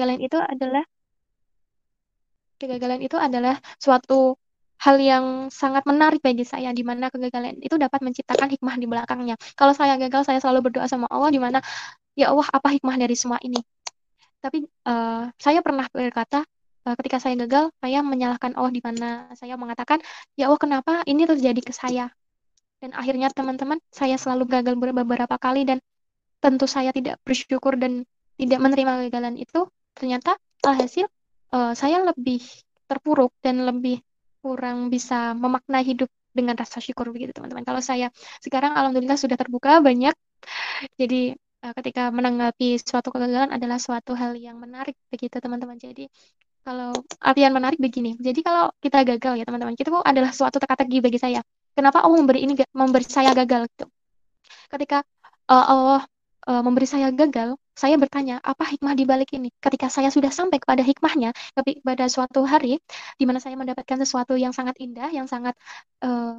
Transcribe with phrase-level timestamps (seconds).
[0.00, 0.84] kegagalan itu adalah
[2.56, 4.40] kegagalan itu adalah suatu
[4.80, 9.36] hal yang sangat menarik bagi saya di mana kegagalan itu dapat menciptakan hikmah di belakangnya.
[9.52, 11.60] Kalau saya gagal, saya selalu berdoa sama Allah di mana
[12.16, 13.60] ya Allah apa hikmah dari semua ini.
[14.40, 16.48] Tapi uh, saya pernah berkata
[16.88, 20.00] uh, ketika saya gagal, saya menyalahkan Allah di mana saya mengatakan
[20.32, 22.08] ya Allah kenapa ini terjadi ke saya.
[22.80, 25.84] Dan akhirnya teman-teman saya selalu gagal beberapa kali dan
[26.40, 28.08] tentu saya tidak bersyukur dan
[28.40, 29.68] tidak menerima kegagalan itu.
[30.00, 31.04] Ternyata alhasil
[31.52, 32.40] uh, saya lebih
[32.88, 34.00] terpuruk dan lebih
[34.40, 37.68] kurang bisa memaknai hidup dengan rasa syukur begitu teman-teman.
[37.68, 38.08] Kalau saya
[38.40, 40.16] sekarang alhamdulillah sudah terbuka banyak.
[40.96, 45.76] Jadi uh, ketika menanggapi suatu kegagalan adalah suatu hal yang menarik begitu teman-teman.
[45.76, 46.08] Jadi
[46.64, 48.16] kalau artian menarik begini.
[48.20, 51.40] Jadi kalau kita gagal ya teman-teman, itu adalah suatu teka-teki bagi saya.
[51.72, 53.86] Kenapa Allah memberi ini memberi saya gagal gitu?
[54.68, 55.00] Ketika
[55.48, 56.02] uh, Allah
[56.46, 59.48] uh, memberi saya gagal, saya bertanya, apa hikmah di balik ini?
[59.64, 61.30] Ketika saya sudah sampai kepada hikmahnya,
[61.88, 62.76] pada suatu hari,
[63.16, 65.54] di mana saya mendapatkan sesuatu yang sangat indah, yang sangat
[66.04, 66.36] uh,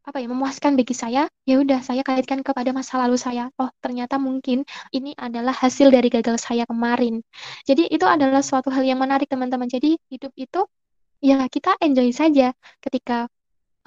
[0.00, 3.52] apa ya memuaskan bagi saya ya udah saya kaitkan kepada masa lalu saya.
[3.60, 4.64] Oh ternyata mungkin
[4.96, 7.20] ini adalah hasil dari gagal saya kemarin.
[7.68, 9.68] Jadi itu adalah suatu hal yang menarik teman-teman.
[9.70, 10.60] Jadi hidup itu
[11.20, 13.28] ya kita enjoy saja ketika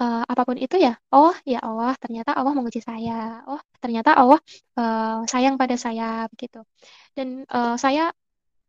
[0.02, 3.42] uh, apa pun itu ya, oh ya Allah, ternyata Allah menguji saya.
[3.50, 4.40] Oh, ternyata Allah
[4.78, 6.62] uh, sayang pada saya begitu.
[7.16, 8.10] Dan uh, saya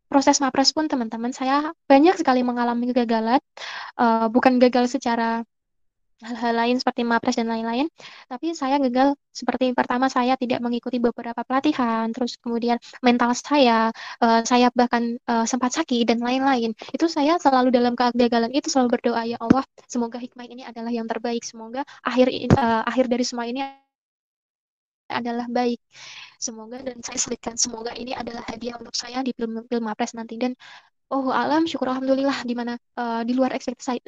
[0.05, 3.41] proses mapres pun teman-teman, saya banyak sekali mengalami kegagalan,
[3.97, 5.41] uh, bukan gagal secara
[6.23, 7.91] hal-hal lain seperti mapres dan lain-lain.
[8.31, 13.91] Tapi saya gagal seperti pertama saya tidak mengikuti beberapa pelatihan, terus kemudian mental saya,
[14.23, 16.71] uh, saya bahkan uh, sempat sakit dan lain-lain.
[16.95, 21.07] Itu saya selalu dalam kegagalan itu selalu berdoa ya Allah, semoga hikmah ini adalah yang
[21.09, 23.59] terbaik, semoga akhir uh, akhir dari semua ini
[25.09, 25.79] adalah baik.
[26.41, 30.35] Semoga dan saya selitkan semoga ini adalah hadiah untuk saya di film film Mapres nanti
[30.37, 30.53] dan
[31.13, 34.01] oh alam syukur alhamdulillah di mana uh, di luar ekspektasi,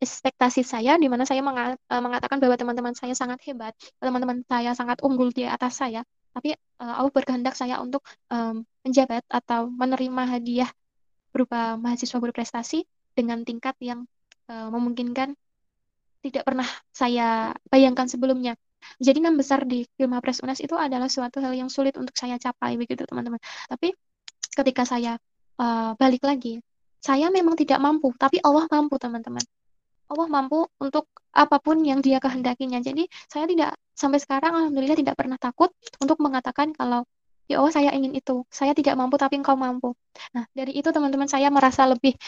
[0.00, 4.98] ekspektasi saya di mana saya uh, mengatakan bahwa teman-teman saya sangat hebat teman-teman saya sangat
[5.06, 6.02] unggul di atas saya
[6.34, 10.70] tapi uh, Allah berkehendak saya untuk um, menjabat atau menerima hadiah
[11.30, 14.06] berupa mahasiswa berprestasi dengan tingkat yang
[14.50, 15.34] uh, memungkinkan
[16.20, 18.54] tidak pernah saya bayangkan sebelumnya.
[19.00, 22.36] Jadi enam besar di Filma Pres UNES itu adalah suatu hal yang sulit untuk saya
[22.36, 23.40] capai begitu teman-teman.
[23.68, 23.92] Tapi
[24.52, 25.16] ketika saya
[25.60, 26.64] uh, balik lagi,
[27.00, 29.44] saya memang tidak mampu, tapi Allah mampu, teman-teman.
[30.10, 32.82] Allah mampu untuk apa pun yang dia kehendakinya.
[32.82, 35.70] Jadi saya tidak sampai sekarang alhamdulillah tidak pernah takut
[36.02, 37.06] untuk mengatakan kalau
[37.46, 38.42] ya Allah saya ingin itu.
[38.50, 39.94] Saya tidak mampu tapi engkau mampu.
[40.34, 42.18] Nah, dari itu teman-teman saya merasa lebih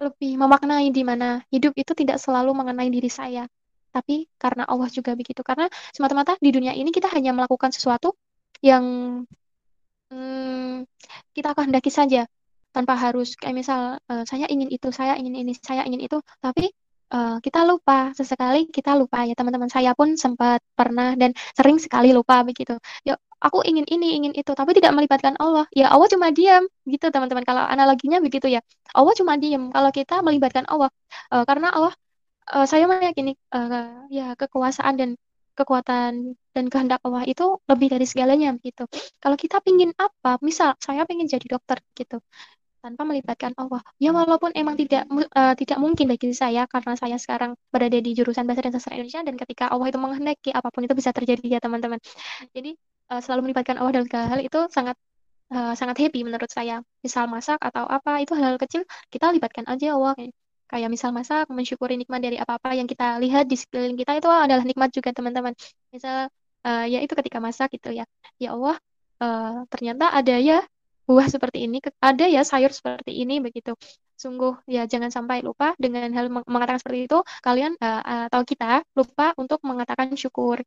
[0.00, 3.44] lebih memaknai di mana hidup itu tidak selalu mengenai diri saya.
[3.92, 5.44] Tapi karena Allah juga begitu.
[5.44, 8.16] Karena semata-mata di dunia ini kita hanya melakukan sesuatu
[8.64, 8.84] yang
[10.12, 10.84] hmm,
[11.36, 12.24] kita kehendaki saja
[12.76, 13.80] tanpa harus kayak misal
[14.12, 16.68] uh, saya ingin itu, saya ingin ini, saya ingin itu, tapi
[17.16, 22.10] uh, kita lupa sesekali kita lupa ya teman-teman saya pun sempat pernah dan sering sekali
[22.12, 22.76] lupa begitu.
[23.08, 25.64] Ya aku ingin ini, ingin itu, tapi tidak melibatkan Allah.
[25.72, 27.44] Ya Allah cuma diam gitu teman-teman.
[27.48, 28.60] Kalau analoginya begitu ya,
[28.92, 29.72] Allah cuma diam.
[29.74, 30.90] Kalau kita melibatkan Allah,
[31.32, 31.94] uh, karena Allah,
[32.52, 35.10] uh, saya meyakini uh, ya kekuasaan dan
[35.56, 38.84] kekuatan dan kehendak Allah itu lebih dari segalanya gitu.
[39.22, 42.20] Kalau kita pingin apa, misal saya pengen jadi dokter gitu,
[42.86, 43.82] tanpa melibatkan Allah.
[43.98, 48.46] Ya walaupun emang tidak uh, tidak mungkin bagi saya karena saya sekarang berada di jurusan
[48.46, 51.58] bahasa dan sastra Indonesia dan ketika Allah itu menghendaki apa pun itu bisa terjadi ya
[51.58, 51.98] teman-teman.
[52.54, 52.78] Jadi
[53.10, 54.94] uh, selalu melibatkan Allah dalam segala hal itu sangat
[55.50, 56.78] uh, sangat happy menurut saya.
[57.02, 60.14] Misal masak atau apa itu hal-hal kecil kita libatkan aja Allah
[60.66, 64.62] kayak misal masak mensyukuri nikmat dari apa-apa yang kita lihat di sekeliling kita itu adalah
[64.62, 65.58] nikmat juga teman-teman.
[65.90, 66.30] Misal
[66.62, 68.06] uh, ya itu ketika masak gitu ya.
[68.38, 68.78] Ya Allah
[69.22, 70.62] uh, ternyata ada ya
[71.08, 73.72] buah seperti ini, ada ya sayur seperti ini begitu.
[74.22, 79.36] Sungguh ya jangan sampai lupa dengan hal mengatakan seperti itu kalian uh, atau kita lupa
[79.36, 80.58] untuk mengatakan syukur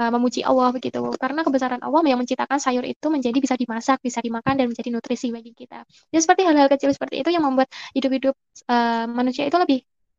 [0.00, 1.00] uh, memuji Allah begitu.
[1.22, 5.28] Karena kebesaran Allah yang menciptakan sayur itu menjadi bisa dimasak bisa dimakan dan menjadi nutrisi
[5.34, 5.82] bagi kita.
[6.14, 8.34] Ya seperti hal-hal kecil seperti itu yang membuat hidup-hidup
[8.70, 9.78] uh, manusia itu lebih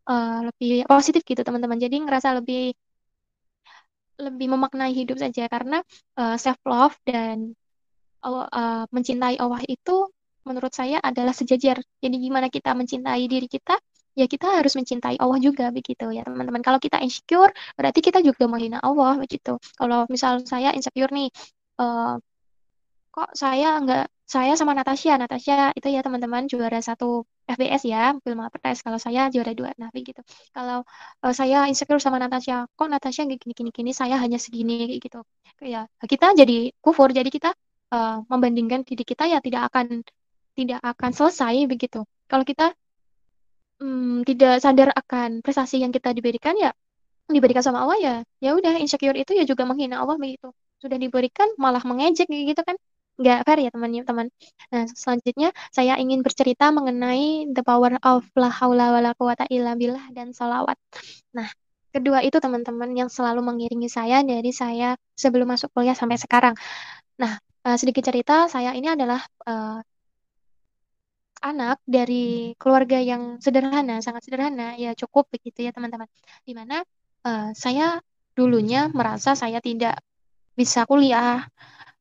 [0.09, 1.77] uh, lebih positif gitu teman-teman.
[1.79, 2.75] Jadi ngerasa lebih
[4.15, 5.47] lebih memaknai hidup saja.
[5.51, 5.77] Karena
[6.19, 7.55] uh, self love dan
[8.25, 10.09] Uh, mencintai Allah itu
[10.45, 11.77] menurut saya adalah sejajar.
[12.01, 13.77] Jadi gimana kita mencintai diri kita,
[14.17, 16.61] ya kita harus mencintai Allah juga begitu ya teman-teman.
[16.65, 19.61] Kalau kita insecure, berarti kita juga menghina Allah begitu.
[19.77, 21.29] Kalau misal saya insecure nih,
[21.81, 22.17] uh,
[23.13, 28.41] kok saya nggak saya sama Natasha, Natasha itu ya teman-teman juara satu FBS ya, film
[28.41, 28.81] Apres.
[28.81, 30.25] Kalau saya juara dua, nah begitu.
[30.49, 30.81] Kalau
[31.21, 35.21] uh, saya insecure sama Natasha, kok Natasha gini gini gini, saya hanya segini gitu.
[35.61, 37.53] Ya kita jadi kufur, jadi kita
[37.91, 40.01] uh, membandingkan diri kita ya tidak akan
[40.55, 42.07] tidak akan selesai begitu.
[42.25, 42.73] Kalau kita
[43.81, 46.71] hmm, tidak sadar akan prestasi yang kita diberikan ya
[47.25, 50.53] diberikan sama Allah ya ya udah insecure itu ya juga menghina Allah begitu.
[50.81, 52.77] Sudah diberikan malah mengejek gitu kan.
[53.15, 54.27] Nggak fair ya teman-teman.
[54.71, 60.11] Nah selanjutnya saya ingin bercerita mengenai the power of la haula wala quwata illa billah
[60.11, 60.75] dan salawat.
[61.35, 61.47] Nah
[61.95, 66.53] kedua itu teman-teman yang selalu mengiringi saya dari saya sebelum masuk kuliah sampai sekarang.
[67.15, 69.81] Nah uh, sedikit cerita saya ini adalah uh,
[71.41, 76.09] anak dari keluarga yang sederhana, sangat sederhana, ya cukup begitu ya teman-teman.
[76.45, 76.81] Di mana
[77.25, 78.01] uh, saya
[78.37, 80.01] dulunya merasa saya tidak
[80.57, 81.45] bisa kuliah,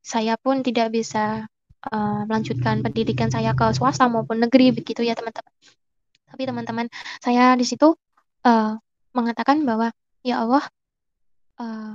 [0.00, 1.44] saya pun tidak bisa
[1.92, 5.52] uh, melanjutkan pendidikan saya ke swasta maupun negeri begitu ya teman-teman.
[6.28, 6.86] Tapi teman-teman,
[7.20, 7.94] saya di situ
[8.48, 8.72] uh,
[9.12, 9.92] mengatakan bahwa
[10.24, 10.64] ya Allah,
[11.60, 11.94] uh,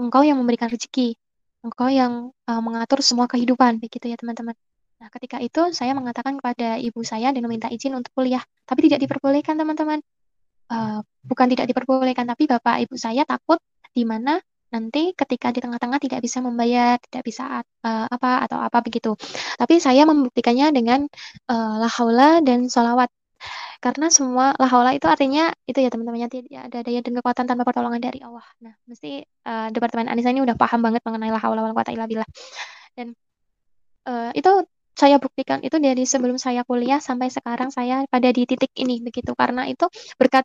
[0.00, 1.16] Engkau yang memberikan rezeki,
[1.60, 4.56] Engkau yang uh, mengatur semua kehidupan begitu ya teman-teman.
[5.00, 9.04] Nah, ketika itu saya mengatakan kepada ibu saya dan meminta izin untuk kuliah, tapi tidak
[9.08, 10.00] diperbolehkan teman-teman.
[10.70, 13.58] Uh, bukan tidak diperbolehkan, tapi bapak ibu saya takut
[13.90, 14.38] di mana
[14.70, 19.18] nanti ketika di tengah-tengah tidak bisa membayar, tidak bisa uh, apa atau apa begitu.
[19.58, 21.04] Tapi saya membuktikannya dengan
[21.50, 23.10] uh, la haula dan sholawat.
[23.84, 27.62] Karena semua la haula itu artinya itu ya teman-temannya tidak ada daya dan kekuatan tanpa
[27.64, 28.44] pertolongan dari Allah.
[28.60, 32.06] Nah, mesti uh, departemen Anissa ini udah paham banget mengenai la wal quwata illa.
[32.92, 33.16] Dan
[34.08, 34.50] uh, itu
[35.00, 39.32] saya buktikan itu dari sebelum saya kuliah sampai sekarang saya pada di titik ini begitu
[39.32, 39.88] karena itu
[40.20, 40.44] berkat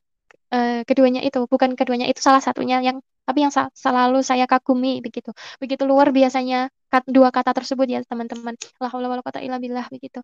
[0.55, 5.33] uh, keduanya itu bukan keduanya itu salah satunya yang tapi yang selalu saya kagumi begitu
[5.57, 9.57] begitu luar biasanya kat, dua kata tersebut ya teman-teman la haula wala quwata illa
[9.91, 10.21] begitu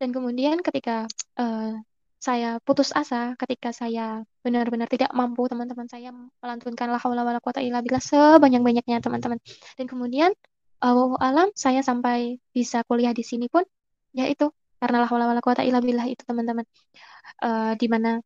[0.00, 1.04] dan kemudian ketika
[1.36, 1.76] uh,
[2.20, 6.12] saya putus asa ketika saya benar-benar tidak mampu teman-teman saya
[6.44, 9.40] melantunkan la haula wala quwata illa billah sebanyak-banyaknya teman-teman.
[9.80, 10.30] Dan kemudian
[10.84, 13.64] uh, alam saya sampai bisa kuliah di sini pun
[14.12, 16.68] ya itu karena la haula wala quwata illa billah itu teman-teman.
[17.40, 18.20] Uh, di mana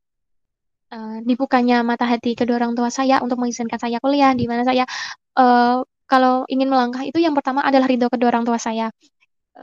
[0.90, 4.84] uh, dibukanya mata hati kedua orang tua saya untuk mengizinkan saya kuliah di mana saya
[5.38, 8.90] uh, kalau ingin melangkah itu yang pertama adalah ridho kedua orang tua saya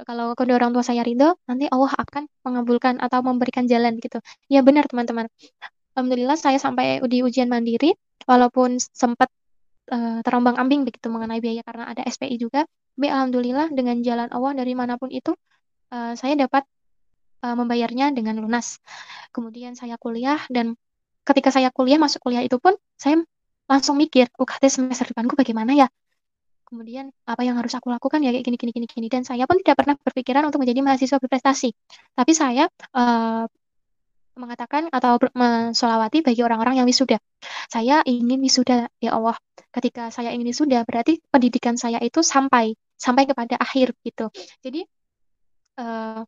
[0.08, 4.64] kalau kedua orang tua saya ridho nanti Allah akan mengabulkan atau memberikan jalan gitu ya
[4.64, 5.28] benar teman-teman
[5.92, 7.92] Alhamdulillah saya sampai di ujian mandiri
[8.24, 9.28] walaupun sempat
[9.92, 12.64] uh, terombang-ambing begitu mengenai biaya karena ada SPI juga
[12.96, 15.34] tapi alhamdulillah dengan jalan Allah dari mana pun itu
[15.90, 16.64] uh, saya dapat
[17.42, 18.78] uh, membayarnya dengan lunas.
[19.34, 20.78] Kemudian saya kuliah dan
[21.26, 23.22] ketika saya kuliah masuk kuliah itu pun saya
[23.66, 25.88] langsung mikir, UKT semester depanku bagaimana ya?
[26.72, 29.60] Kemudian apa yang harus aku lakukan ya kayak gini gini gini gini dan saya pun
[29.60, 31.76] tidak pernah berpikiran untuk menjadi mahasiswa berprestasi.
[32.16, 33.44] Tapi saya uh,
[34.40, 37.20] mengatakan atau mensolawati bagi orang-orang yang wisuda.
[37.68, 39.36] Saya ingin wisuda, ya Allah.
[39.76, 44.32] Ketika saya ingin wisuda, berarti pendidikan saya itu sampai sampai kepada akhir gitu.
[44.64, 44.88] Jadi
[45.76, 46.24] uh,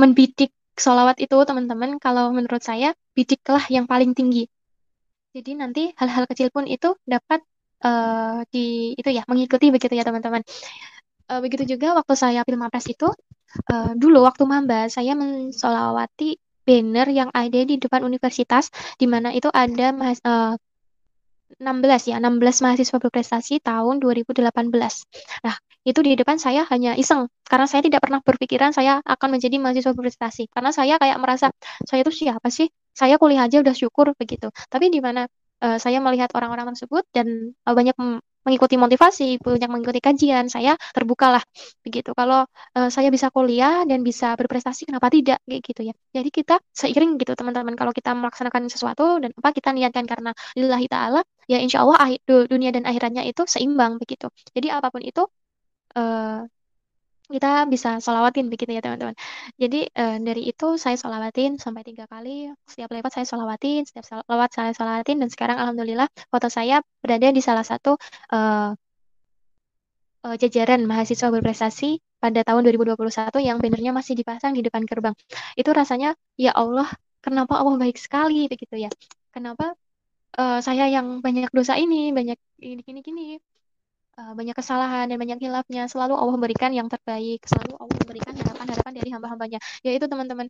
[0.00, 4.48] menbidik solawat itu teman-teman, kalau menurut saya bidiklah yang paling tinggi.
[5.34, 7.44] Jadi nanti hal-hal kecil pun itu dapat
[7.84, 10.42] uh, di itu ya mengikuti begitu ya teman-teman.
[11.28, 13.08] Uh, begitu juga waktu saya Pilmapres itu
[13.72, 19.48] uh, dulu waktu mamba saya mensolawati banner yang ada di depan universitas di mana itu
[19.52, 19.92] ada
[20.24, 20.54] uh,
[21.60, 24.42] 16 ya, 16 mahasiswa berprestasi tahun 2018.
[25.44, 29.60] Nah, itu di depan saya hanya iseng karena saya tidak pernah berpikiran saya akan menjadi
[29.60, 31.52] mahasiswa berprestasi karena saya kayak merasa
[31.84, 32.72] saya itu siapa sih?
[32.94, 34.48] Saya kuliah aja udah syukur begitu.
[34.70, 35.28] Tapi di mana
[35.62, 37.94] uh, saya melihat orang-orang tersebut dan uh, banyak
[38.44, 41.40] mengikuti motivasi, banyak mengikuti kajian, saya terbukalah
[41.80, 42.12] begitu.
[42.12, 42.44] Kalau
[42.76, 45.94] uh, saya bisa kuliah dan bisa berprestasi, kenapa tidak kayak gitu ya.
[46.12, 47.72] Jadi kita seiring gitu teman-teman.
[47.72, 52.70] Kalau kita melaksanakan sesuatu dan apa kita niatkan karena lillahi taala, ya insya Allah dunia
[52.74, 54.28] dan akhiratnya itu seimbang begitu.
[54.52, 55.24] Jadi apa pun itu
[55.96, 56.44] uh,
[57.24, 59.16] kita bisa solawatin begitu ya teman-teman.
[59.56, 62.52] Jadi uh, dari itu saya solawatin sampai tiga kali.
[62.68, 67.40] Setiap lewat saya solawatin, setiap lewat saya solawatin dan sekarang alhamdulillah foto saya berada di
[67.40, 67.96] salah satu
[68.36, 68.76] uh,
[70.24, 75.16] uh, jajaran mahasiswa berprestasi pada tahun 2021 yang bannernya masih dipasang di depan gerbang.
[75.56, 76.88] Itu rasanya ya Allah,
[77.24, 78.90] kenapa Allah baik sekali begitu ya.
[79.32, 79.72] Kenapa
[80.36, 83.53] uh, saya yang banyak dosa ini, banyak ini gini gini
[84.18, 85.86] uh, banyak kesalahan dan banyak hilafnya.
[85.90, 87.42] Selalu Allah memberikan yang terbaik.
[87.46, 89.58] Selalu Allah memberikan harapan-harapan dari hamba-hambanya.
[89.86, 90.46] Yaitu teman-teman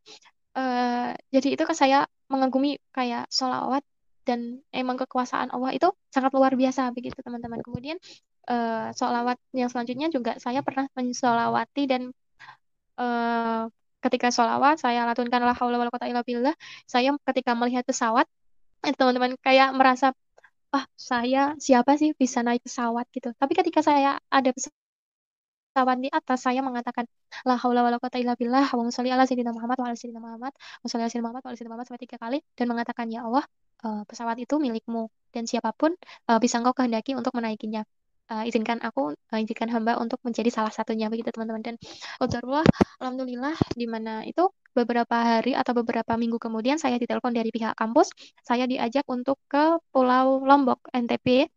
[0.57, 1.99] uh, jadi itu kan saya
[2.31, 3.83] mengagumi kayak sholawat
[4.25, 7.61] dan emang kekuasaan Allah itu sangat luar biasa begitu teman-teman.
[7.61, 8.01] Kemudian
[8.49, 12.03] uh, sholawat yang selanjutnya juga saya pernah mensolawati dan
[12.97, 13.69] uh,
[14.05, 15.89] ketika sholawat saya latunkan la haula
[16.85, 18.29] saya ketika melihat pesawat
[18.85, 20.13] teman-teman kayak merasa
[20.77, 24.51] ah saya siapa sih bisa naik pesawat gitu tapi ketika saya ada
[25.75, 27.05] pesawat di atas, saya mengatakan,
[27.43, 30.53] La haula wala quwata illa billah, wa sholli ala sayyidina Muhammad wa ala sayyidina Muhammad,
[30.55, 33.21] wa sholli ala sayyidina Muhammad wa ala sayyidina Muhammad sampai tiga kali, dan mengatakan, Ya
[33.27, 33.45] Allah,
[33.83, 35.91] uh, pesawat itu milikmu, dan siapa pun
[36.31, 37.83] uh, bisa engkau kehendaki untuk menaikinya.
[38.25, 41.61] Uh, izinkan aku, uh, izinkan hamba untuk menjadi salah satunya, begitu teman-teman.
[41.61, 41.77] Dan
[42.17, 42.65] Qadarullah,
[42.97, 48.11] Alhamdulillah, di mana itu beberapa hari atau beberapa minggu kemudian saya ditelepon dari pihak kampus,
[48.41, 51.53] saya diajak untuk ke Pulau Lombok, NTB,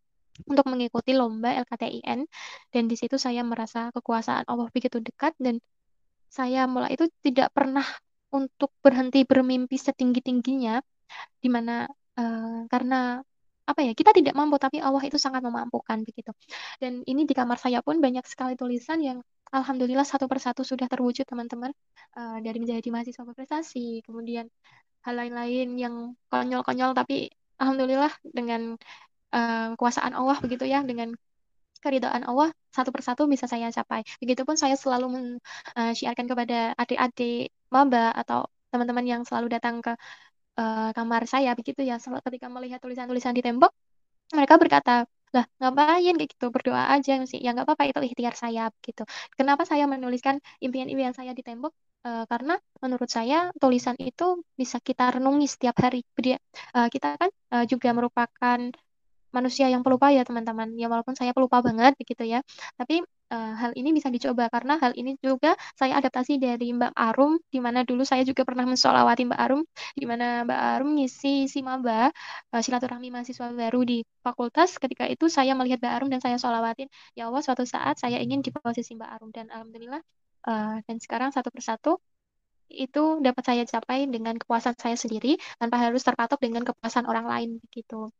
[0.46, 2.22] untuk mengikuti lomba LKTIN
[2.70, 5.58] dan di situ saya merasa kekuasaan Allah begitu dekat dan
[6.30, 7.82] saya mulai itu tidak pernah
[8.30, 10.78] untuk berhenti bermimpi setinggi-tingginya
[11.40, 11.88] di mana
[12.20, 13.24] uh, karena
[13.68, 16.32] apa ya kita tidak mampu tapi Allah itu sangat memampukan begitu
[16.80, 19.18] dan ini di kamar saya pun banyak sekali tulisan yang
[19.52, 21.72] alhamdulillah satu persatu sudah terwujud teman-teman
[22.16, 24.48] uh, dari menjadi mahasiswa berprestasi kemudian
[25.04, 25.94] hal lain-lain yang
[26.32, 27.28] konyol-konyol tapi
[27.60, 28.76] alhamdulillah dengan
[29.36, 31.12] uh, kekuasaan Allah begitu ya dengan
[31.78, 34.02] keridhaan Allah satu persatu bisa saya capai.
[34.18, 39.94] Begitupun saya selalu mensyiarkan uh, kepada adik-adik maba atau teman-teman yang selalu datang ke
[40.58, 41.96] uh, kamar saya begitu ya.
[42.02, 43.72] Ketika melihat tulisan-tulisan di tembok,
[44.34, 48.72] mereka berkata, lah ngapain kayak gitu berdoa aja sih ya nggak apa-apa itu ikhtiar saya
[48.80, 49.04] gitu
[49.36, 51.76] kenapa saya menuliskan impian-impian saya di tembok
[52.08, 56.40] uh, karena menurut saya tulisan itu bisa kita renungi setiap hari dia
[56.72, 58.72] uh, kita kan uh, juga merupakan
[59.28, 60.72] manusia yang pelupa ya teman-teman.
[60.76, 62.40] Ya walaupun saya pelupa banget begitu ya.
[62.80, 67.38] Tapi uh, hal ini bisa dicoba karena hal ini juga saya adaptasi dari Mbak Arum
[67.52, 69.62] di mana dulu saya juga pernah mensolawati Mbak Arum
[69.94, 72.08] di mana Mbak Arum ngisi si maba
[72.52, 76.88] uh, silaturahmi mahasiswa baru di fakultas ketika itu saya melihat Mbak Arum dan saya solawatin
[77.14, 80.00] ya Allah suatu saat saya ingin di posisi Mbak Arum dan alhamdulillah
[80.48, 82.00] uh, dan sekarang satu persatu
[82.68, 87.50] itu dapat saya capai dengan kepuasan saya sendiri tanpa harus terpatok dengan kepuasan orang lain
[87.64, 88.12] begitu.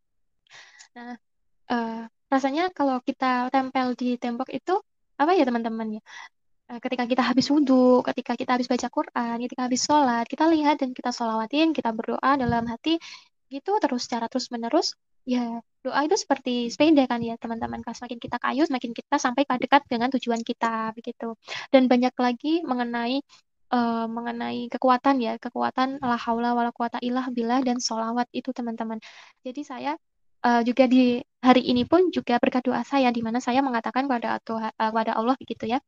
[0.97, 1.21] Nah,
[1.69, 4.81] uh, rasanya kalau kita tempel di tembok itu
[5.19, 6.03] apa ya teman-teman ya?
[6.69, 10.77] Uh, ketika kita habis wudhu, ketika kita habis baca Quran, ketika habis sholat, kita lihat
[10.81, 13.01] dan kita sholawatin, kita berdoa dalam hati,
[13.53, 14.95] gitu terus secara terus menerus.
[15.29, 17.85] Ya, doa itu seperti sepeda kan ya teman-teman.
[17.85, 21.37] Semakin kita kayu, semakin kita sampai dekat dengan tujuan kita begitu.
[21.69, 23.21] Dan banyak lagi mengenai
[23.73, 28.99] uh, mengenai kekuatan ya, kekuatan la haula wala quwata illah billah dan sholawat itu teman-teman.
[29.45, 29.93] Jadi saya
[30.45, 34.43] uh, juga di hari ini pun juga berkat doa saya di mana saya mengatakan kepada
[34.43, 35.79] Tuhan, uh, kepada Allah begitu ya.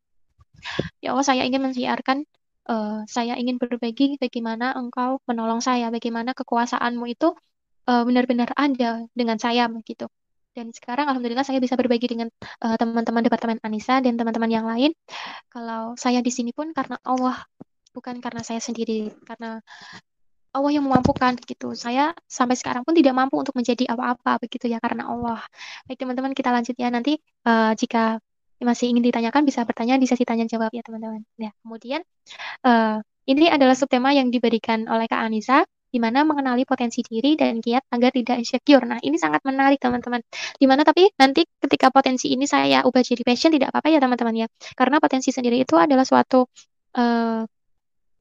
[1.00, 2.26] Ya Allah, saya ingin mensiarkan
[2.68, 7.32] uh, saya ingin berbagi bagaimana engkau menolong saya, bagaimana kekuasaanmu itu
[7.88, 10.06] uh, benar-benar ada dengan saya begitu.
[10.50, 12.26] Dan sekarang alhamdulillah saya bisa berbagi dengan
[12.58, 14.90] teman-teman uh, departemen Anissa dan teman-teman yang lain.
[15.46, 17.38] Kalau saya di sini pun karena Allah,
[17.94, 19.62] bukan karena saya sendiri, karena
[20.50, 21.78] Allah yang memampukan gitu.
[21.78, 25.40] Saya sampai sekarang pun tidak mampu untuk menjadi apa-apa begitu ya karena Allah.
[25.86, 28.18] Baik teman-teman kita lanjut ya nanti uh, jika
[28.60, 31.22] masih ingin ditanyakan bisa bertanya di sesi tanya jawab ya teman-teman.
[31.38, 32.02] Ya kemudian
[32.66, 32.98] uh,
[33.30, 37.90] ini adalah subtema yang diberikan oleh Kak Anissa di mana mengenali potensi diri dan kiat
[37.90, 38.86] agar tidak insecure.
[38.86, 40.22] Nah, ini sangat menarik teman-teman.
[40.54, 44.34] Di mana tapi nanti ketika potensi ini saya ubah jadi passion tidak apa-apa ya teman-teman
[44.38, 44.46] ya.
[44.78, 46.46] Karena potensi sendiri itu adalah suatu
[46.94, 47.42] uh,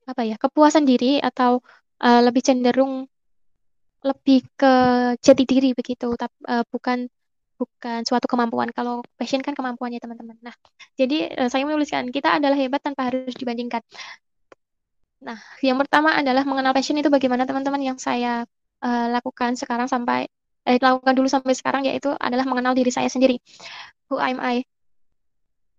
[0.09, 1.62] apa ya, kepuasan diri atau
[2.03, 3.08] uh, lebih cenderung
[4.00, 4.74] lebih ke
[5.20, 7.08] jati diri begitu, tapi uh, bukan
[7.60, 8.72] bukan suatu kemampuan.
[8.72, 10.39] Kalau passion kan kemampuannya teman-teman.
[10.39, 10.56] Nah,
[10.96, 13.84] jadi uh, saya menuliskan kita adalah hebat tanpa harus dibandingkan.
[15.20, 18.48] Nah, yang pertama adalah mengenal passion itu bagaimana teman-teman yang saya
[18.79, 20.32] uh, lakukan sekarang sampai
[20.63, 23.44] eh, lakukan dulu sampai sekarang yaitu adalah mengenal diri saya sendiri.
[24.08, 24.63] Who am I?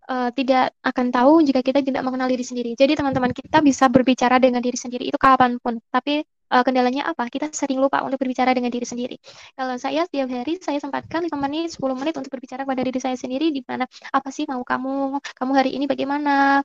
[0.09, 2.71] Uh, tidak akan tahu jika kita tidak mengenal diri sendiri.
[2.78, 5.83] Jadi teman-teman kita bisa berbicara dengan diri sendiri itu kapan pun.
[5.92, 7.30] Tapi uh, kendalanya apa?
[7.30, 9.16] Kita sering lupa untuk berbicara dengan diri sendiri.
[9.54, 13.16] Kalau saya setiap hari saya sempatkan 5 menit, 10 menit untuk berbicara kepada diri saya
[13.16, 15.23] sendiri di mana apa sih mau kamu?
[15.38, 16.61] Kamu hari ini bagaimana?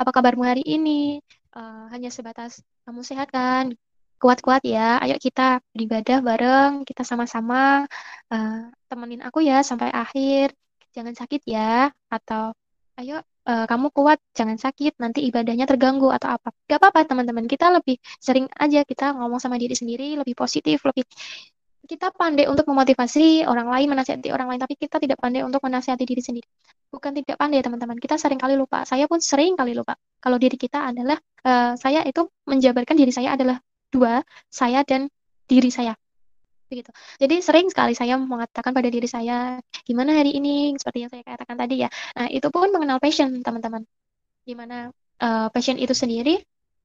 [0.00, 1.22] Apa kabarmu hari ini?
[1.54, 3.72] Uh, hanya sebatas kamu sehat kan?
[4.18, 4.98] Kuat-kuat ya.
[4.98, 7.86] Ayo kita beribadah bareng, kita sama-sama
[8.34, 10.50] uh, temenin aku ya sampai akhir.
[10.96, 12.50] Jangan sakit ya atau
[12.98, 16.50] ayo uh, kamu kuat, jangan sakit, nanti ibadahnya terganggu atau apa.
[16.66, 21.06] Gak apa-apa teman-teman, kita lebih sering aja kita ngomong sama diri sendiri, lebih positif, lebih
[21.88, 26.04] kita pandai untuk memotivasi orang lain, menasihati orang lain, tapi kita tidak pandai untuk menasihati
[26.04, 26.48] diri sendiri.
[26.92, 28.84] Bukan tidak pandai teman-teman, kita sering kali lupa.
[28.84, 29.96] Saya pun sering kali lupa.
[30.20, 31.16] Kalau diri kita adalah,
[31.48, 33.56] uh, saya itu menjabarkan diri saya adalah
[33.88, 34.20] dua,
[34.52, 35.08] saya dan
[35.48, 35.96] diri saya
[36.70, 36.90] begitu.
[37.18, 39.58] Jadi sering sekali saya mengatakan pada diri saya,
[39.88, 41.88] gimana hari ini, seperti yang saya katakan tadi ya.
[42.16, 43.82] Nah, itu pun mengenal passion, teman-teman.
[44.44, 44.92] Gimana
[45.24, 46.40] uh, passion itu sendiri,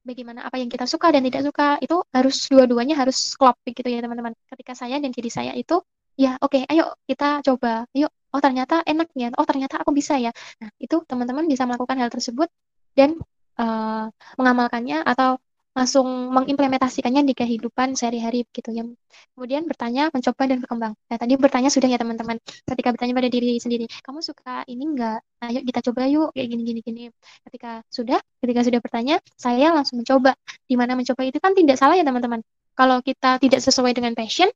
[0.08, 4.00] bagaimana apa yang kita suka dan tidak suka, itu harus dua-duanya harus klop begitu ya,
[4.04, 4.34] teman-teman.
[4.50, 7.90] Ketika saya dan diri saya itu Ya, oke, ayo kita coba.
[7.98, 9.34] Yuk, oh ternyata enak ya.
[9.34, 10.30] Oh ternyata aku bisa ya.
[10.62, 12.50] Nah, itu teman-teman bisa melakukan hal tersebut
[12.94, 13.18] dan
[13.58, 15.42] uh, mengamalkannya atau
[15.74, 18.86] langsung mengimplementasikannya di kehidupan sehari-hari gitu ya.
[19.34, 20.94] Kemudian bertanya, mencoba dan berkembang.
[20.94, 22.38] Nah, tadi bertanya sudah ya teman-teman.
[22.46, 25.20] Ketika bertanya pada diri sendiri, kamu suka ini enggak?
[25.42, 27.04] Ayo kita coba yuk kayak gini gini gini.
[27.50, 30.38] Ketika sudah, ketika sudah bertanya, saya langsung mencoba.
[30.70, 32.46] Di mana mencoba itu kan tidak salah ya teman-teman.
[32.74, 34.50] Kalau kita tidak sesuai dengan passion,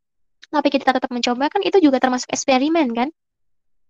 [0.48, 3.10] tapi kita tetap mencoba kan itu juga termasuk eksperimen kan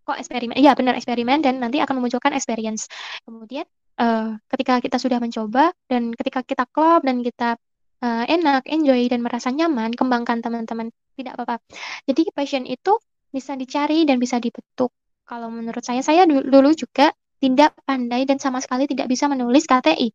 [0.07, 2.87] kok eksperimen iya benar eksperimen dan nanti akan memunculkan experience
[3.27, 3.67] kemudian
[3.99, 7.57] uh, ketika kita sudah mencoba dan ketika kita klop dan kita
[8.01, 10.93] uh, enak enjoy dan merasa nyaman kembangkan teman-teman.
[11.17, 11.57] Tidak apa-apa.
[12.05, 13.01] Jadi passion itu
[13.33, 14.93] bisa dicari dan bisa dibentuk.
[15.27, 17.11] Kalau menurut saya saya dulu juga
[17.41, 20.09] tidak pandai dan sama sekali tidak bisa menulis KTI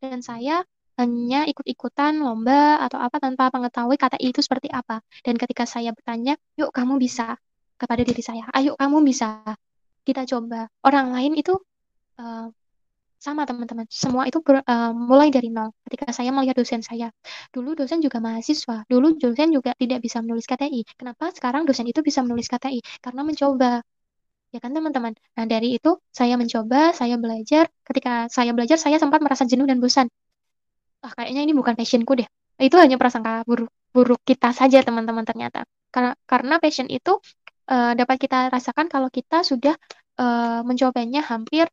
[0.00, 0.64] dan saya
[0.94, 5.02] hanya ikut-ikutan lomba atau apa tanpa mengetahui kata itu seperti apa.
[5.26, 7.34] Dan ketika saya bertanya, yuk kamu bisa?
[7.74, 9.42] kepada diri saya, ayo kamu bisa,
[10.06, 10.70] kita coba.
[10.86, 11.54] Orang lain itu
[12.18, 12.48] uh,
[13.24, 15.72] sama teman-teman, semua itu ber, uh, mulai dari nol.
[15.88, 17.08] Ketika saya melihat dosen saya,
[17.54, 20.80] dulu dosen juga mahasiswa, dulu dosen juga tidak bisa menulis KTI.
[21.00, 22.80] Kenapa sekarang dosen itu bisa menulis KTI?
[23.04, 23.80] Karena mencoba.
[24.54, 25.12] Ya kan teman-teman.
[25.36, 27.64] Nah dari itu saya mencoba, saya belajar.
[27.88, 30.06] Ketika saya belajar, saya sempat merasa jenuh dan bosan
[31.04, 32.28] ah kayaknya ini bukan passionku deh.
[32.56, 35.68] Itu hanya prasangka buruk buruk kita saja teman-teman ternyata.
[35.92, 37.12] Karena karena passion itu
[37.70, 39.76] uh, dapat kita rasakan kalau kita sudah
[40.18, 41.68] uh, mencobanya hampir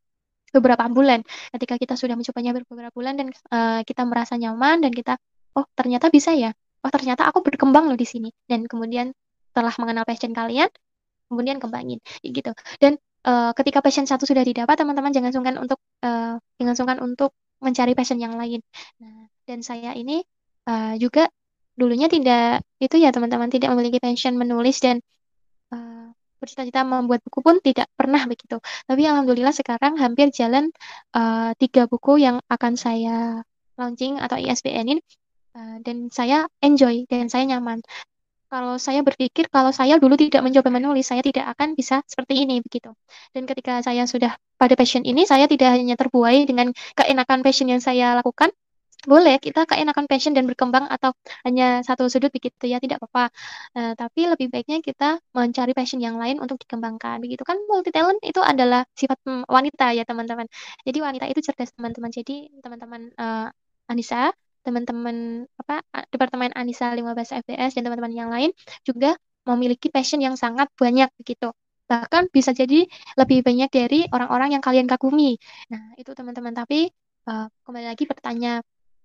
[0.52, 1.24] beberapa bulan.
[1.56, 5.18] Ketika kita sudah mencobanya beberapa bulan dan uh, kita merasa nyaman dan kita
[5.58, 6.52] oh ternyata bisa ya.
[6.82, 8.30] Oh ternyata aku berkembang loh di sini.
[8.46, 9.16] Dan kemudian
[9.52, 10.70] setelah mengenal passion kalian,
[11.32, 12.52] kemudian kembangin gitu.
[12.80, 17.36] Dan uh, ketika passion satu sudah didapat, teman-teman jangan sungkan untuk uh, jangan sungkan untuk
[17.62, 18.60] mencari passion yang lain.
[19.00, 20.24] Nah, dan saya ini
[20.66, 21.30] uh, juga
[21.78, 25.00] dulunya tidak itu ya teman-teman tidak memiliki passion menulis dan
[26.42, 28.58] bercita-cita membuat buku pun tidak pernah begitu.
[28.90, 30.74] Tapi alhamdulillah sekarang hampir jalan
[31.14, 33.46] uh, tiga buku yang akan saya
[33.78, 34.98] launching atau ISBN-in
[35.54, 37.86] uh, dan saya enjoy dan saya nyaman.
[38.52, 42.60] Kalau saya berpikir kalau saya dulu tidak mencoba menulis, saya tidak akan bisa seperti ini
[42.60, 42.92] begitu.
[43.32, 47.80] Dan ketika saya sudah pada passion ini, saya tidak hanya terbuai dengan keenakan passion yang
[47.80, 48.52] saya lakukan,
[49.08, 51.12] boleh kita keenakan passion dan berkembang atau
[51.48, 53.34] hanya satu sudut begitu ya tidak apa-apa
[53.78, 58.22] uh, tapi lebih baiknya kita mencari passion yang lain untuk dikembangkan begitu kan multi talent
[58.22, 60.46] itu adalah sifat mm, wanita ya teman-teman
[60.86, 63.50] jadi wanita itu cerdas teman-teman jadi teman-teman uh,
[63.90, 65.82] Anissa teman-teman apa
[66.14, 68.54] Departemen Anissa 15 FBS dan teman-teman yang lain
[68.86, 71.50] juga memiliki passion yang sangat banyak begitu.
[71.90, 72.88] Bahkan bisa jadi
[73.20, 75.36] lebih banyak dari orang-orang yang kalian kagumi.
[75.74, 76.54] Nah, itu teman-teman.
[76.56, 76.88] Tapi
[77.28, 78.62] uh, kembali lagi bertanya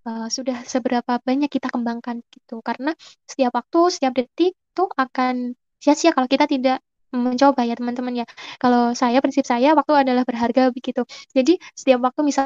[0.07, 2.63] uh, sudah seberapa banyak kita kembangkan gitu.
[2.63, 2.95] Karena
[3.27, 6.79] setiap waktu, setiap detik itu akan sia-sia kalau kita tidak
[7.11, 8.25] mencoba ya teman-teman ya.
[8.61, 11.03] Kalau saya prinsip saya waktu adalah berharga begitu.
[11.35, 12.45] Jadi setiap waktu misal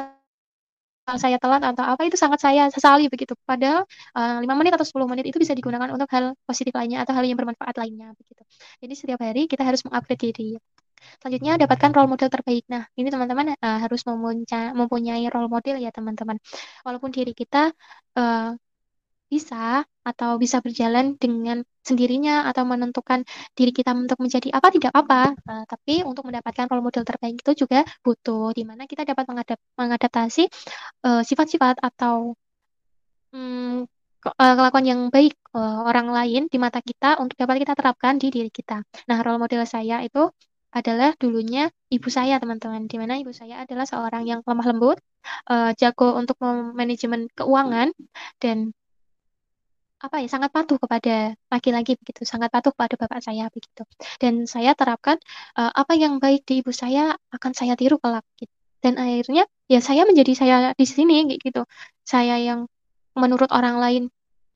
[1.18, 3.34] saya telat atau apa itu sangat saya sesali begitu.
[3.42, 3.82] Padahal
[4.14, 7.26] uh, 5 menit atau 10 menit itu bisa digunakan untuk hal positif lainnya atau hal
[7.26, 8.42] yang bermanfaat lainnya begitu.
[8.82, 10.56] Jadi setiap hari kita harus mengupgrade diri.
[11.20, 12.64] Selanjutnya dapatkan role model terbaik.
[12.72, 16.36] Nah, ini teman-teman uh, harus mempunyai role model ya teman-teman.
[16.86, 17.72] Walaupun diri kita
[18.18, 18.54] uh,
[19.32, 23.24] bisa atau bisa berjalan dengan sendirinya atau menentukan
[23.56, 25.32] diri kita untuk menjadi apa tidak apa.
[25.48, 29.58] Uh, tapi untuk mendapatkan role model terbaik itu juga butuh di mana kita dapat mengadap
[29.80, 30.44] mengadaptasi
[31.08, 32.36] uh, sifat-sifat atau
[33.32, 33.88] um,
[34.22, 38.52] kelakuan yang baik uh, orang lain di mata kita untuk dapat kita terapkan di diri
[38.52, 38.84] kita.
[39.10, 40.30] Nah, role model saya itu
[40.72, 42.88] adalah dulunya ibu saya, teman-teman.
[42.88, 44.98] Di mana ibu saya adalah seorang yang lemah lembut,
[45.52, 46.40] uh, jago untuk
[46.74, 47.92] manajemen keuangan
[48.40, 48.72] dan
[50.02, 53.86] apa ya sangat patuh kepada laki-laki begitu, sangat patuh pada bapak saya begitu.
[54.18, 55.20] Dan saya terapkan
[55.54, 58.50] uh, apa yang baik di ibu saya akan saya tiru kelak gitu.
[58.82, 61.62] Dan akhirnya ya saya menjadi saya di sini gitu.
[62.02, 62.66] Saya yang
[63.14, 64.02] menurut orang lain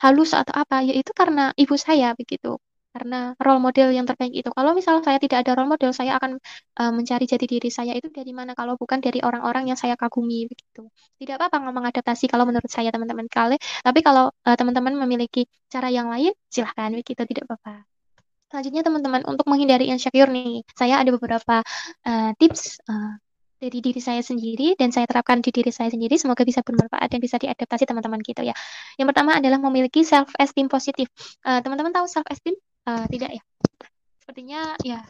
[0.02, 2.58] halus atau apa, yaitu karena ibu saya begitu
[2.96, 4.48] karena role model yang terbaik itu.
[4.48, 6.40] Kalau misalnya saya tidak ada role model, saya akan
[6.80, 10.48] uh, mencari jati diri saya itu dari mana kalau bukan dari orang-orang yang saya kagumi
[10.48, 10.88] begitu.
[11.20, 15.92] Tidak apa-apa ngomong adaptasi kalau menurut saya teman-teman kali, tapi kalau uh, teman-teman memiliki cara
[15.92, 17.84] yang lain, silahkan begitu tidak apa-apa.
[18.48, 21.60] Selanjutnya teman-teman untuk menghindari insecure nih, saya ada beberapa
[22.08, 23.20] uh, tips uh,
[23.60, 27.20] dari diri saya sendiri dan saya terapkan di diri saya sendiri semoga bisa bermanfaat dan
[27.20, 28.56] bisa diadaptasi teman-teman gitu ya.
[28.96, 31.12] Yang pertama adalah memiliki self esteem positif.
[31.44, 32.56] Teman-teman uh, tahu self esteem
[32.88, 33.42] uh, tidak ya?
[34.22, 35.00] Sepertinya ya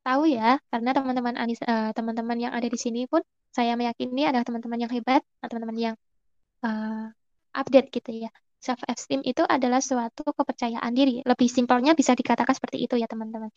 [0.00, 3.20] tahu ya, karena teman-teman Anis, uh, teman-teman yang ada di sini pun
[3.52, 5.94] saya meyakini adalah teman-teman yang hebat, teman-teman yang
[6.64, 7.12] uh,
[7.52, 8.30] update gitu ya.
[8.60, 11.24] Self esteem itu adalah suatu kepercayaan diri.
[11.24, 13.48] Lebih simpelnya bisa dikatakan seperti itu ya, teman-teman.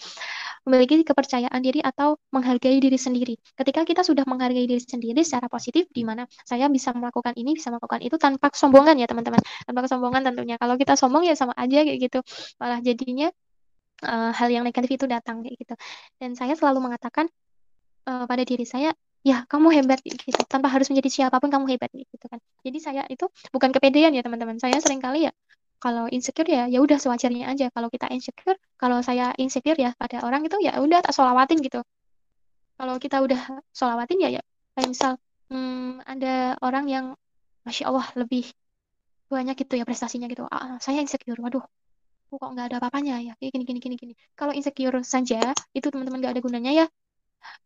[0.63, 3.35] Memiliki kepercayaan diri atau menghargai diri sendiri.
[3.51, 7.67] Ketika kita sudah menghargai diri sendiri secara positif di mana saya bisa melakukan ini, bisa
[7.67, 9.43] melakukan itu tanpa kesombongan ya, teman-teman.
[9.67, 10.55] Tanpa kesombongan tentunya.
[10.55, 12.19] Kalau kita sombong ya sama aja kayak gitu.
[12.63, 13.27] Malah jadinya
[14.03, 15.75] uh, hal yang negatif itu datang kayak gitu.
[16.19, 17.27] Dan saya selalu mengatakan
[18.07, 18.91] uh, pada diri saya
[19.23, 20.35] ya kamu hebat gitu.
[20.47, 22.39] Tanpa harus menjadi siapa pun kamu hebat gitu kan.
[22.63, 24.59] Jadi saya itu bukan kepedean ya teman-teman.
[24.59, 25.31] Saya sering kali ya
[25.79, 27.67] kalau insecure ya ya udah sewajarnya aja.
[27.71, 31.81] Kalau kita insecure kalau saya insecure ya pada orang itu ya udah tak solawatin gitu.
[32.75, 34.41] Kalau kita udah solawatin ya ya
[34.75, 35.11] kayak misal
[35.47, 37.05] hmm, ada orang yang
[37.63, 38.51] masya Allah lebih
[39.31, 40.45] banyak gitu ya prestasinya gitu.
[40.51, 41.63] Ah, saya insecure waduh
[42.41, 46.19] kok nggak ada apa-apanya ya kayak gini gini gini gini kalau insecure saja itu teman-teman
[46.21, 46.85] nggak ada gunanya ya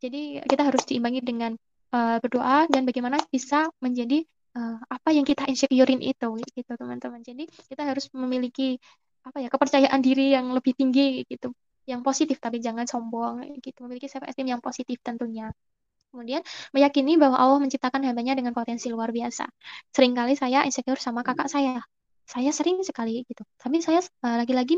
[0.02, 1.52] jadi kita harus diimbangi dengan
[1.94, 4.26] uh, berdoa dan bagaimana bisa menjadi
[4.58, 7.22] uh, apa yang kita insecurein itu gitu teman-teman.
[7.24, 8.82] Jadi kita harus memiliki
[9.28, 11.52] apa ya kepercayaan diri yang lebih tinggi gitu,
[11.84, 13.86] yang positif tapi jangan sombong gitu.
[13.86, 15.52] Memiliki self esteem yang positif tentunya.
[16.08, 19.46] Kemudian meyakini bahwa Allah menciptakan hambanya dengan potensi luar biasa.
[19.92, 21.84] Seringkali saya insecure sama kakak saya.
[22.28, 23.44] Saya sering sekali gitu.
[23.56, 24.76] Tapi saya uh, lagi-lagi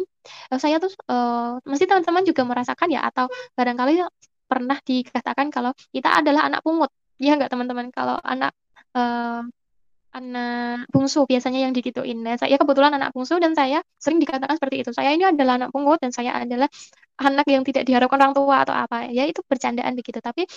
[0.53, 3.25] uh, saya tuh uh, mesti teman-teman juga merasakan ya atau
[3.57, 4.05] barangkali
[4.49, 6.93] pernah dikatakan kalau kita adalah anak pungut.
[7.17, 7.89] Ya enggak teman-teman?
[7.89, 8.53] Kalau anak
[8.93, 9.43] uh,
[10.09, 12.17] anak bungsu biasanya yang digituin.
[12.25, 14.91] Nah, saya kebetulan anak bungsu dan saya sering dikatakan seperti itu.
[14.93, 16.65] Saya ini adalah anak pungut dan saya adalah
[17.21, 19.09] anak yang tidak diharapkan orang tua atau apa.
[19.13, 20.17] Ya itu bercandaan begitu.
[20.17, 20.49] Tapi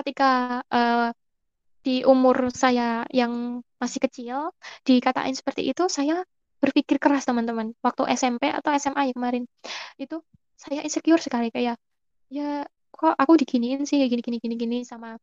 [0.00, 1.12] ketika uh,
[1.84, 4.36] di umur saya yang masih kecil
[4.88, 6.24] dikatain seperti itu, saya
[6.64, 7.76] berpikir keras teman-teman.
[7.84, 9.44] Waktu SMP atau SMA ya kemarin
[10.00, 10.20] itu
[10.56, 11.76] saya insecure sekali kayak
[12.32, 15.18] ya kok aku diginiin sih kayak gini gini gini gini sama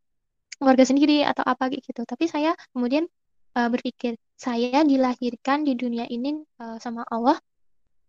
[0.59, 3.09] keluarga sendiri atau apa gitu tapi saya kemudian
[3.57, 7.39] uh, berpikir saya dilahirkan di dunia ini uh, sama Allah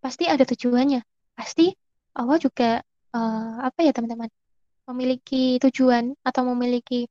[0.03, 1.01] pasti ada tujuannya
[1.39, 1.73] pasti
[2.19, 2.83] Allah juga
[3.17, 4.29] uh, apa ya teman-teman
[4.91, 7.07] memiliki tujuan atau memiliki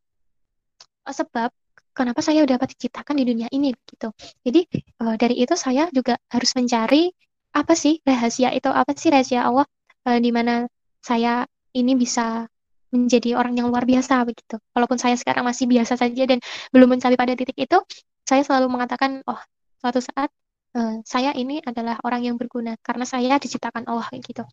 [1.08, 1.50] sebab
[1.92, 4.12] kenapa saya dapat diciptakan di dunia ini gitu
[4.44, 4.62] jadi
[5.04, 7.12] uh, dari itu saya juga harus mencari
[7.52, 9.68] apa sih rahasia itu apa sih rahasia Allah
[10.08, 10.68] uh, di mana
[11.04, 11.44] saya
[11.76, 12.48] ini bisa
[12.92, 14.60] menjadi orang yang luar biasa begitu.
[14.76, 16.44] Walaupun saya sekarang masih biasa saja dan
[16.76, 17.80] belum mencapai pada titik itu,
[18.28, 19.40] saya selalu mengatakan, oh,
[19.80, 20.30] suatu saat
[20.76, 24.44] uh, saya ini adalah orang yang berguna karena saya diciptakan Allah gitu.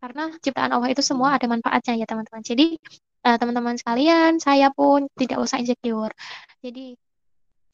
[0.00, 2.42] Karena ciptaan Allah itu semua ada manfaatnya ya teman-teman.
[2.42, 2.80] Jadi
[3.28, 6.12] uh, teman-teman sekalian, saya pun tidak usah insecure.
[6.64, 6.96] Jadi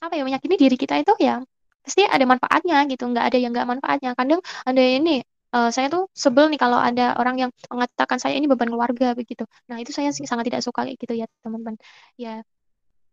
[0.03, 1.41] apa ya meyakini diri kita itu ya
[1.81, 3.07] pasti ada manfaatnya gitu.
[3.07, 4.11] Nggak ada yang nggak manfaatnya.
[4.19, 5.23] Kadang ada ini
[5.55, 9.45] uh, saya tuh sebel nih kalau ada orang yang mengatakan saya ini beban keluarga begitu.
[9.71, 11.77] Nah, itu saya sangat tidak suka kayak gitu ya, teman-teman.
[12.21, 12.43] Ya,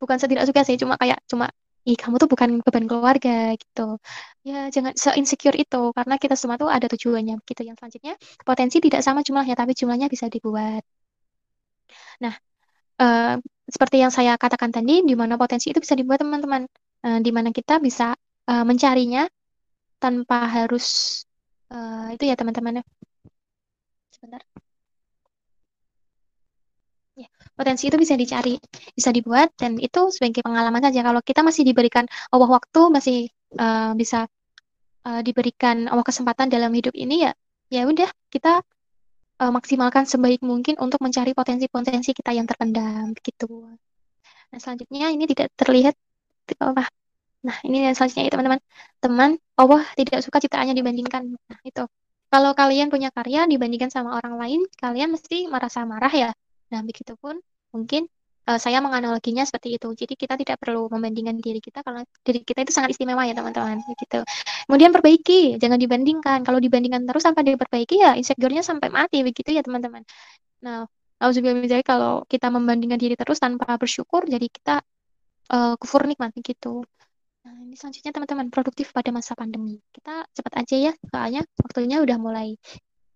[0.01, 1.47] bukan saya tidak suka sih, cuma kayak cuma
[1.89, 3.29] ih kamu tuh bukan beban keluarga
[3.61, 3.81] gitu.
[4.47, 7.61] Ya, jangan se-insecure itu karena kita semua tuh ada tujuannya gitu.
[7.67, 8.13] Yang selanjutnya,
[8.47, 10.83] potensi tidak sama jumlahnya tapi jumlahnya bisa dibuat.
[12.23, 12.33] Nah,
[13.03, 13.35] uh,
[13.67, 16.63] seperti yang saya katakan tadi, di mana potensi itu bisa dibuat teman-teman,
[17.05, 18.15] uh, di mana kita bisa
[18.51, 19.27] uh, mencarinya
[20.03, 20.85] tanpa harus
[21.71, 22.83] uh, itu ya teman-teman ya.
[24.11, 24.41] Sebentar.
[27.53, 28.57] Potensi itu bisa dicari,
[28.97, 31.05] bisa dibuat, dan itu sebagai pengalaman saja.
[31.05, 33.17] Kalau kita masih diberikan Allah waktu, masih
[33.61, 34.25] uh, bisa
[35.05, 37.31] uh, diberikan Allah kesempatan dalam hidup ini ya,
[37.69, 38.65] ya udah kita
[39.41, 43.69] uh, maksimalkan sebaik mungkin untuk mencari potensi-potensi kita yang terpendam, gitu.
[44.49, 45.93] Nah selanjutnya ini tidak terlihat
[46.61, 46.89] apa
[47.43, 48.61] Nah, ini yang selanjutnya ya teman-teman.
[49.03, 51.23] Teman, Allah tidak suka ciptaannya dibandingkan.
[51.35, 51.83] Nah, itu.
[52.31, 56.29] Kalau kalian punya karya dibandingkan sama orang lain, kalian mesti merasa marah ya.
[56.73, 57.37] Nah, begitupun
[57.69, 58.09] mungkin
[58.49, 59.87] uh, saya menganaloginya seperti itu.
[59.93, 63.77] Jadi kita tidak perlu membandingkan diri kita karena diri kita itu sangat istimewa ya teman-teman.
[63.85, 64.25] Begitu.
[64.65, 66.39] Kemudian perbaiki, jangan dibandingkan.
[66.41, 70.01] Kalau dibandingkan terus sampai diperbaiki ya insecure-nya sampai mati begitu ya teman-teman.
[70.65, 70.89] Nah,
[71.21, 74.83] misalnya kalau kita membandingkan diri terus tanpa bersyukur, jadi kita
[75.53, 76.83] uh, kufur nikmat gitu.
[77.43, 79.79] Nah, ini selanjutnya teman-teman produktif pada masa pandemi.
[79.91, 82.55] Kita cepat aja ya, soalnya waktunya udah mulai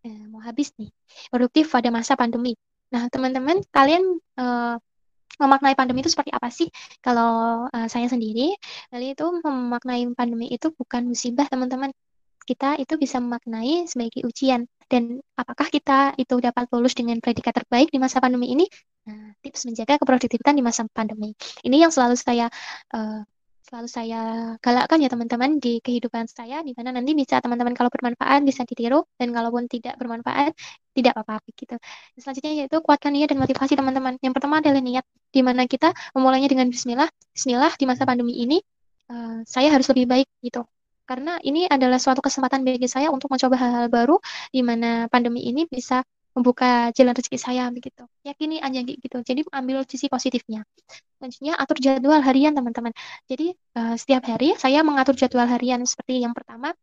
[0.04, 0.92] eh, mau habis nih.
[1.32, 2.56] Produktif pada masa pandemi.
[2.94, 4.04] Nah, teman-teman, kalian
[4.40, 4.76] eh,
[5.38, 6.68] memaknai pandemi itu seperti apa sih?
[7.02, 8.58] Kalau uh, saya sendiri,
[8.90, 11.94] kali itu memaknai pandemi itu bukan musibah, teman-teman.
[12.48, 14.66] Kita itu bisa memaknai sebagai ujian.
[14.88, 18.66] Dan apakah kita itu dapat lulus dengan predikat terbaik di masa pandemi ini?
[19.08, 21.36] Nah, tips menjaga keproduktifan di masa pandemi.
[21.64, 22.48] Ini yang selalu saya
[22.96, 23.22] uh,
[23.68, 24.20] selalu saya
[24.64, 29.04] galakkan ya teman-teman di kehidupan saya di mana nanti bisa teman-teman kalau bermanfaat bisa ditiru
[29.20, 30.56] dan kalaupun tidak bermanfaat
[30.96, 31.76] tidak apa-apa gitu.
[32.16, 34.16] Selanjutnya yaitu kuatkan niat dan motivasi teman-teman.
[34.24, 35.04] Yang pertama adalah niat
[35.36, 37.12] di mana kita memulainya dengan bismillah.
[37.36, 38.58] Bismillah di masa pandemi ini
[39.12, 40.64] uh, saya harus lebih baik gitu.
[41.04, 44.16] Karena ini adalah suatu kesempatan bagi saya untuk mencoba hal-hal baru
[44.52, 48.06] di mana pandemi ini bisa membuka jalan rezeki saya begitu.
[48.22, 49.18] Yakini aja gitu.
[49.26, 50.62] Jadi ambil sisi positifnya.
[51.18, 52.94] Selanjutnya atur jadwal harian teman-teman.
[53.26, 56.78] Jadi uh, setiap hari saya mengatur jadwal harian seperti yang pertama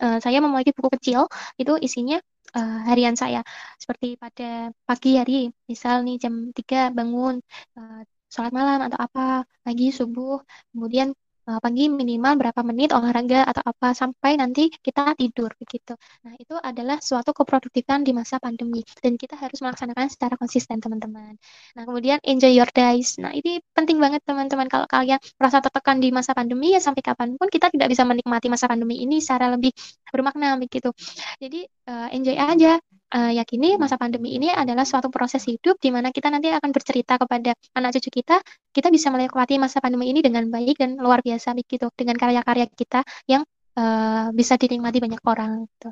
[0.00, 1.28] uh, saya memiliki buku kecil
[1.60, 2.18] itu isinya
[2.56, 3.40] uh, harian saya.
[3.76, 7.40] Seperti pada pagi hari, misal nih jam 3 bangun
[7.76, 10.38] uh, sholat malam atau apa, pagi subuh,
[10.70, 11.12] kemudian
[11.48, 15.96] uh, pagi minimal berapa menit olahraga atau apa sampai nanti kita tidur begitu.
[16.26, 21.38] Nah, itu adalah suatu keproduktifan di masa pandemi dan kita harus melaksanakan secara konsisten, teman-teman.
[21.76, 23.16] Nah, kemudian enjoy your days.
[23.22, 27.36] Nah, ini penting banget teman-teman kalau kalian merasa tertekan di masa pandemi ya sampai kapan
[27.38, 29.72] pun kita tidak bisa menikmati masa pandemi ini secara lebih
[30.10, 30.92] bermakna begitu.
[31.40, 32.80] Jadi, uh, enjoy aja
[33.14, 37.18] uh, yakini masa pandemi ini adalah suatu proses hidup di mana kita nanti akan bercerita
[37.18, 38.38] kepada anak cucu kita,
[38.70, 43.02] kita bisa melewati masa pandemi ini dengan baik dan luar biasa begitu dengan karya-karya kita
[43.26, 43.42] yang
[43.76, 45.66] uh, bisa dinikmati banyak orang.
[45.66, 45.88] Gitu.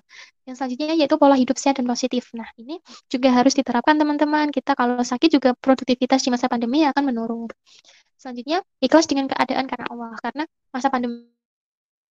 [0.47, 2.31] Yang selanjutnya yaitu pola hidup sehat dan positif.
[2.35, 4.51] Nah ini juga harus diterapkan teman-teman.
[4.55, 7.51] Kita kalau sakit juga produktivitas di masa pandemi akan menurun.
[8.19, 11.31] Selanjutnya ikhlas dengan keadaan karena Allah karena masa pandemi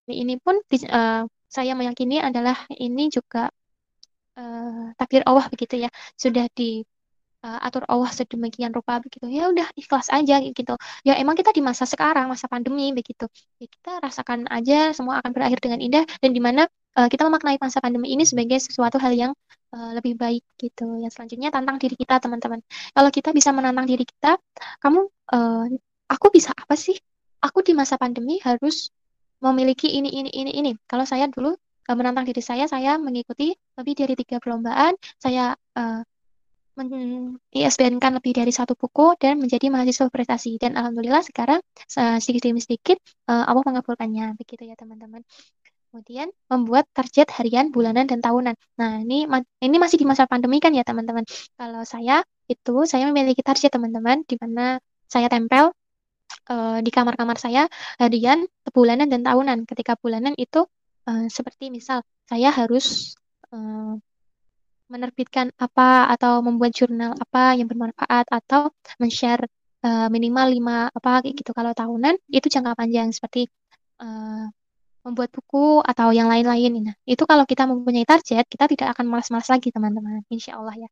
[0.08, 3.52] ini pun uh, saya meyakini adalah ini juga
[4.38, 5.90] uh, takdir Allah begitu ya.
[6.16, 6.86] Sudah di
[7.44, 9.26] uh, atur Allah sedemikian rupa begitu.
[9.30, 10.74] Ya udah ikhlas aja gitu.
[11.08, 13.26] Ya emang kita di masa sekarang masa pandemi begitu.
[13.62, 17.58] Ya kita rasakan aja semua akan berakhir dengan indah dan di mana uh, kita memaknai
[17.62, 19.32] masa pandemi ini sebagai sesuatu hal yang
[19.74, 21.02] uh, lebih baik gitu.
[21.02, 22.60] Yang selanjutnya tantang diri kita teman-teman.
[22.96, 24.38] Kalau kita bisa menantang diri kita
[24.82, 25.00] kamu
[25.34, 25.66] uh,
[26.10, 26.98] aku bisa apa sih?
[27.38, 28.90] Aku di masa pandemi harus
[29.38, 30.72] memiliki ini ini ini ini.
[30.90, 31.54] Kalau saya dulu
[31.96, 36.02] menantang diri saya, saya mengikuti lebih dari tiga perlombaan, saya uh,
[37.50, 40.62] ISBN-kan lebih dari satu buku dan menjadi mahasiswa prestasi.
[40.62, 41.58] Dan alhamdulillah sekarang
[42.22, 45.26] sedikit demi sedikit uh, Allah mengabulkannya, begitu ya teman-teman.
[45.90, 48.54] Kemudian membuat target harian, bulanan, dan tahunan.
[48.78, 49.26] Nah ini
[49.64, 51.26] ini masih di masa pandemi kan ya teman-teman.
[51.58, 54.78] Kalau saya itu saya memiliki target teman-teman, di mana
[55.10, 55.74] saya tempel
[56.52, 57.66] uh, di kamar-kamar saya
[57.98, 59.66] harian, bulanan, dan tahunan.
[59.66, 60.70] Ketika bulanan itu
[61.08, 63.16] uh, seperti misal saya harus
[63.56, 63.96] uh,
[64.88, 69.48] menerbitkan apa atau membuat jurnal apa yang bermanfaat atau men-share
[69.84, 73.52] uh, minimal lima apa gitu kalau tahunan itu jangka panjang seperti
[74.00, 74.48] uh,
[75.08, 76.92] membuat buku atau yang lain-lain.
[76.92, 80.20] Nah, itu kalau kita mempunyai target, kita tidak akan malas-malas lagi, teman-teman.
[80.28, 80.90] Insya Allah ya.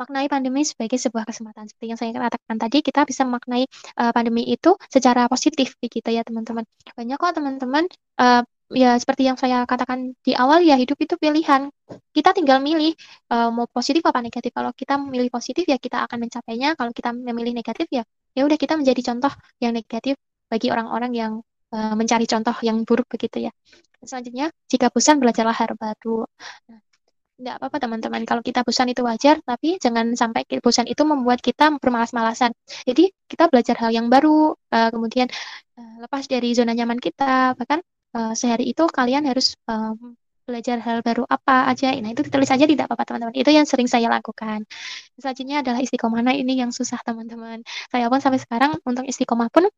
[0.00, 1.68] Maknai pandemi sebagai sebuah kesempatan.
[1.68, 3.68] Seperti yang saya katakan tadi, kita bisa memaknai
[4.00, 6.64] uh, pandemi itu secara positif, begitu ya, teman-teman.
[6.96, 7.84] Banyak kok, teman-teman,
[8.16, 8.40] uh,
[8.72, 11.68] ya seperti yang saya katakan di awal ya hidup itu pilihan.
[12.12, 12.92] Kita tinggal milih
[13.32, 14.50] uh, mau positif apa negatif.
[14.52, 16.74] Kalau kita memilih positif ya kita akan mencapainya.
[16.76, 20.16] Kalau kita memilih negatif ya ya udah kita menjadi contoh yang negatif
[20.48, 21.32] bagi orang-orang yang
[21.72, 23.52] uh, mencari contoh yang buruk begitu ya.
[24.02, 26.26] Selanjutnya jika bosan belajarlah hal baru.
[26.68, 26.80] Nah,
[27.38, 28.22] tidak apa-apa teman-teman.
[28.24, 29.38] Kalau kita bosan itu wajar.
[29.44, 32.54] Tapi jangan sampai bosan itu membuat kita bermalas-malasan.
[32.88, 35.28] Jadi kita belajar hal yang baru uh, kemudian
[36.02, 37.58] lepas dari zona nyaman kita.
[37.58, 37.78] Bahkan
[38.16, 41.94] uh, sehari itu kalian harus um, belajar hal baru apa aja.
[42.02, 43.34] Nah, itu ditulis aja tidak apa-apa, teman-teman.
[43.38, 44.66] Itu yang sering saya lakukan.
[45.16, 46.20] Selanjutnya adalah istiqomah.
[46.26, 47.62] Nah, ini yang susah, teman-teman.
[47.92, 49.70] Saya pun sampai sekarang untuk istiqomah pun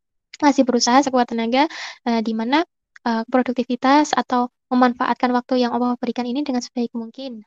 [0.43, 1.71] masih berusaha sekuat tenaga
[2.09, 2.65] uh, di mana
[3.07, 7.45] uh, produktivitas atau memanfaatkan waktu yang Allah berikan ini dengan sebaik mungkin.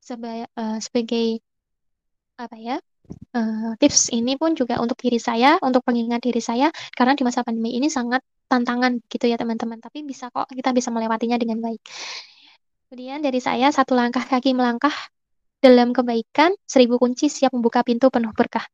[0.00, 1.42] Seba uh, sebagai
[2.38, 2.76] apa ya?
[3.32, 7.42] Uh, tips ini pun juga untuk diri saya, untuk pengingat diri saya, karena di masa
[7.42, 9.80] pandemi ini sangat tantangan gitu ya teman-teman.
[9.80, 11.80] Tapi bisa kok kita bisa melewatinya dengan baik.
[12.92, 14.92] Kemudian dari saya satu langkah kaki melangkah
[15.64, 18.68] dalam kebaikan, seribu kunci siap membuka pintu penuh berkah.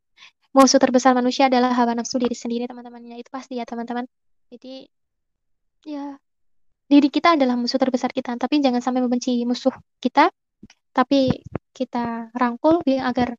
[0.51, 4.09] Musuh terbesar manusia adalah hawa nafsu diri sendiri teman-temannya itu pasti ya teman-teman.
[4.51, 4.91] Jadi
[5.87, 6.19] ya
[6.89, 9.71] diri kita adalah musuh terbesar kita, tapi jangan sampai membenci musuh
[10.03, 10.33] kita,
[10.91, 11.31] tapi
[11.71, 13.39] kita rangkul agar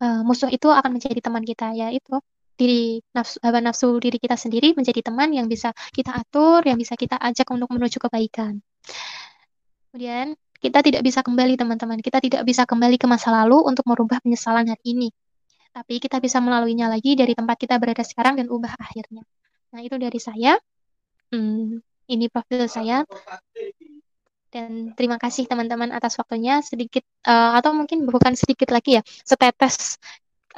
[0.00, 2.20] uh, musuh itu akan menjadi teman kita ya itu
[2.60, 6.92] diri nafsu, hawa nafsu diri kita sendiri menjadi teman yang bisa kita atur, yang bisa
[6.92, 8.60] kita ajak untuk menuju kebaikan.
[9.88, 14.20] Kemudian kita tidak bisa kembali teman-teman, kita tidak bisa kembali ke masa lalu untuk merubah
[14.20, 15.08] penyesalan hari ini.
[15.72, 19.24] Tapi kita bisa melaluinya lagi dari tempat kita berada sekarang dan ubah akhirnya.
[19.72, 20.60] Nah itu dari saya.
[21.32, 21.80] Hmm,
[22.12, 23.08] ini profil saya.
[24.50, 30.02] Dan terima kasih teman-teman atas waktunya sedikit uh, atau mungkin bukan sedikit lagi ya, setetes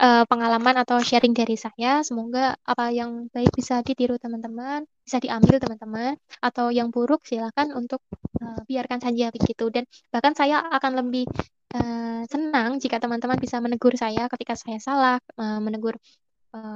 [0.01, 2.01] uh, pengalaman atau sharing dari saya.
[2.01, 8.01] Semoga apa yang baik bisa ditiru teman-teman, bisa diambil teman-teman, atau yang buruk silakan untuk
[8.41, 9.69] uh, biarkan saja begitu.
[9.69, 11.29] Dan bahkan saya akan lebih
[11.77, 16.01] uh, senang jika teman-teman bisa menegur saya ketika saya salah, uh, menegur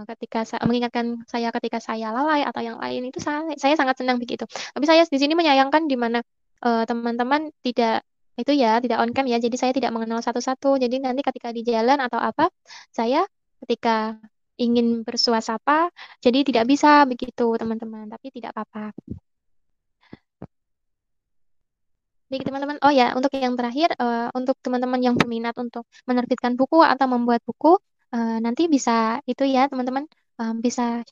[0.08, 4.16] ketika saya mengingatkan saya ketika saya lalai atau yang lain itu saya, saya sangat senang
[4.16, 4.48] begitu.
[4.48, 6.24] Tapi saya di sini menyayangkan di mana
[6.64, 8.04] uh, teman-teman tidak
[8.36, 9.40] itu ya tidak on cam ya.
[9.40, 10.76] Jadi saya tidak mengenal satu-satu.
[10.76, 12.52] Jadi nanti ketika di jalan atau apa
[12.92, 13.24] saya
[13.64, 14.20] ketika
[14.56, 15.92] ingin bersuasapa
[16.24, 18.08] jadi tidak bisa begitu teman-teman.
[18.12, 18.92] Tapi tidak apa-apa.
[22.26, 26.82] Baik teman-teman, oh ya untuk yang terakhir, uh, untuk teman-teman yang berminat untuk menerbitkan buku
[26.82, 27.78] atau membuat buku,
[28.10, 30.10] uh, nanti bisa itu ya teman-teman
[30.42, 31.06] um, bisa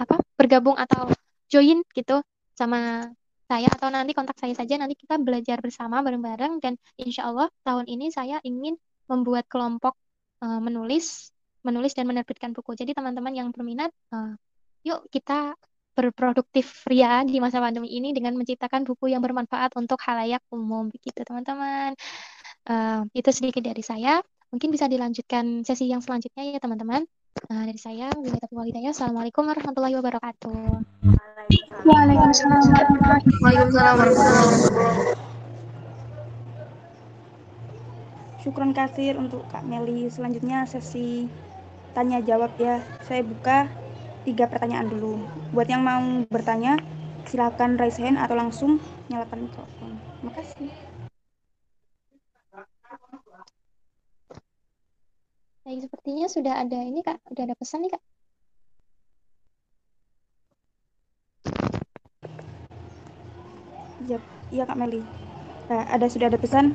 [0.00, 1.12] apa bergabung atau
[1.52, 2.24] join gitu
[2.56, 3.04] sama
[3.46, 7.86] saya atau nanti kontak saya saja nanti kita belajar bersama bareng-bareng dan insya Allah tahun
[7.86, 8.74] ini saya ingin
[9.06, 9.94] membuat kelompok
[10.42, 11.30] uh, menulis
[11.62, 12.74] menulis dan menerbitkan buku.
[12.78, 14.34] Jadi teman-teman yang berminat uh,
[14.86, 15.54] yuk kita
[15.96, 21.22] berproduktif ria di masa pandemi ini dengan menciptakan buku yang bermanfaat untuk halayak umum begitu
[21.24, 21.96] teman-teman.
[22.66, 24.20] Uh, itu sedikit dari saya.
[24.50, 27.02] Mungkin bisa dilanjutkan sesi yang selanjutnya ya teman-teman
[27.50, 28.08] uh, dari saya
[28.90, 30.56] Assalamualaikum warahmatullahi wabarakatuh
[31.84, 32.60] Waalaikumsalam
[33.42, 35.24] Waalaikumsalam warahmatullahi wabarakatuh
[38.46, 40.06] Syukron kasir untuk Kak Meli.
[40.06, 41.26] Selanjutnya sesi
[41.98, 42.78] tanya jawab ya.
[43.02, 43.66] Saya buka
[44.22, 45.18] tiga pertanyaan dulu.
[45.50, 46.78] Buat yang mau bertanya,
[47.26, 48.78] silakan raise hand atau langsung
[49.10, 49.98] nyalakan mikrofon.
[50.22, 50.85] Makasih.
[55.66, 58.02] Baik, sepertinya sudah ada ini Kak, sudah ada pesan nih Kak.
[64.06, 64.18] Iya,
[64.54, 65.02] iya Kak Meli.
[65.66, 66.70] Nah, ada sudah ada pesan.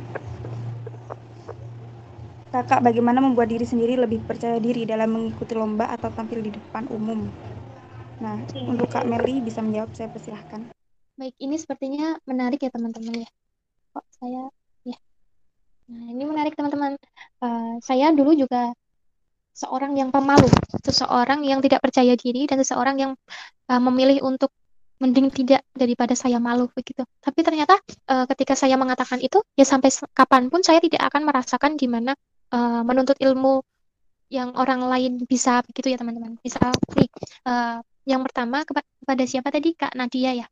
[2.51, 6.84] Kakak bagaimana membuat diri sendiri lebih percaya diri dalam mengikuti lomba atau tampil di depan
[6.91, 7.32] umum?
[8.19, 10.67] Nah, untuk Kak Meli bisa menjawab, saya persilahkan.
[11.15, 13.30] Baik, ini sepertinya menarik ya teman-teman ya.
[13.95, 14.51] Kok saya,
[14.84, 14.99] ya.
[15.88, 16.99] Nah, ini menarik teman-teman.
[17.39, 18.75] Uh, saya dulu juga
[19.52, 20.48] seorang yang pemalu,
[20.82, 23.12] seseorang yang tidak percaya diri dan seseorang yang
[23.68, 24.50] uh, memilih untuk
[25.02, 27.02] mending tidak daripada saya malu begitu.
[27.20, 27.74] Tapi ternyata
[28.10, 32.14] uh, ketika saya mengatakan itu, ya sampai kapan pun saya tidak akan merasakan di mana
[32.54, 33.66] uh, menuntut ilmu
[34.32, 36.40] yang orang lain bisa begitu ya teman-teman.
[36.40, 37.10] Misal nih
[37.50, 40.48] uh, yang pertama kepa kepada siapa tadi Kak Nadia ya?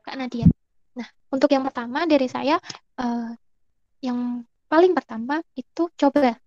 [0.00, 0.48] Kak Nadia.
[0.96, 2.56] Nah untuk yang pertama dari saya
[2.96, 3.30] uh,
[4.00, 6.40] yang paling pertama itu coba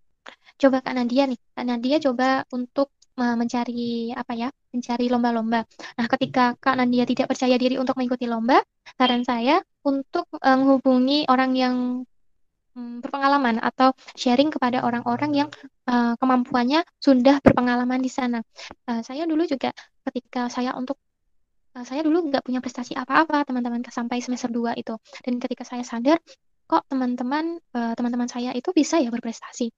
[0.62, 1.39] coba Kak Nadia nih.
[1.58, 5.62] Kak Nadia coba untuk mencari apa ya mencari lomba-lomba.
[6.00, 8.58] Nah, ketika Kak Nadia tidak percaya diri untuk mengikuti lomba,
[8.97, 11.76] saran saya untuk menghubungi orang yang
[12.71, 15.50] Hmm, berpengalaman atau sharing kepada orang-orang yang
[15.91, 18.39] uh, kemampuannya sudah berpengalaman di sana.
[18.88, 19.76] Uh, saya dulu juga
[20.08, 20.95] ketika saya untuk
[21.76, 24.95] uh, saya dulu nggak punya prestasi apa-apa teman-teman sampai semester 2 itu.
[25.19, 26.24] Dan ketika saya sadar
[26.63, 29.76] kok teman-teman teman-teman saya itu bisa ya berprestasi.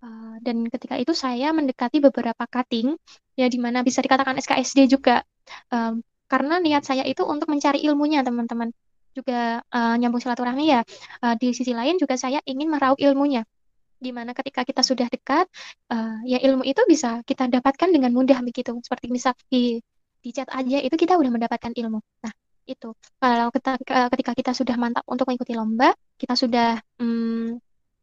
[0.00, 2.96] Uh, dan ketika itu saya mendekati beberapa cutting
[3.36, 5.20] ya di mana bisa dikatakan SKSD juga.
[5.68, 8.70] Um, karena niat saya itu untuk mencari ilmunya teman-teman
[9.12, 10.80] juga uh, nyambung silaturahmi ya.
[11.20, 13.44] Uh, di sisi lain juga saya ingin meraup ilmunya.
[14.00, 15.44] Di mana ketika kita sudah dekat,
[15.92, 18.72] uh, ya ilmu itu bisa kita dapatkan dengan mudah begitu.
[18.80, 19.84] Seperti misal di
[20.20, 22.00] di chat aja itu kita udah mendapatkan ilmu.
[22.24, 22.32] Nah,
[22.64, 22.88] itu.
[23.20, 27.58] Kalau ketika kita sudah mantap untuk mengikuti lomba, kita sudah um,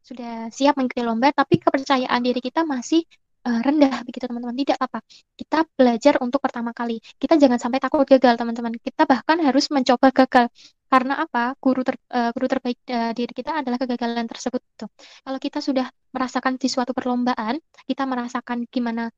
[0.08, 3.04] sudah siap mengikuti lomba, tapi kepercayaan diri kita masih
[3.44, 4.56] uh, rendah begitu teman-teman.
[4.56, 5.04] Tidak apa-apa.
[5.36, 6.96] Kita belajar untuk pertama kali.
[7.20, 8.72] Kita jangan sampai takut gagal teman-teman.
[8.80, 10.48] Kita bahkan harus mencoba gagal.
[10.88, 11.52] Karena apa?
[11.60, 14.64] Guru ter, uh, guru terbaik uh, diri kita adalah kegagalan tersebut.
[14.80, 14.88] Tuh.
[14.96, 19.12] Kalau kita sudah merasakan di suatu perlombaan, kita merasakan gimana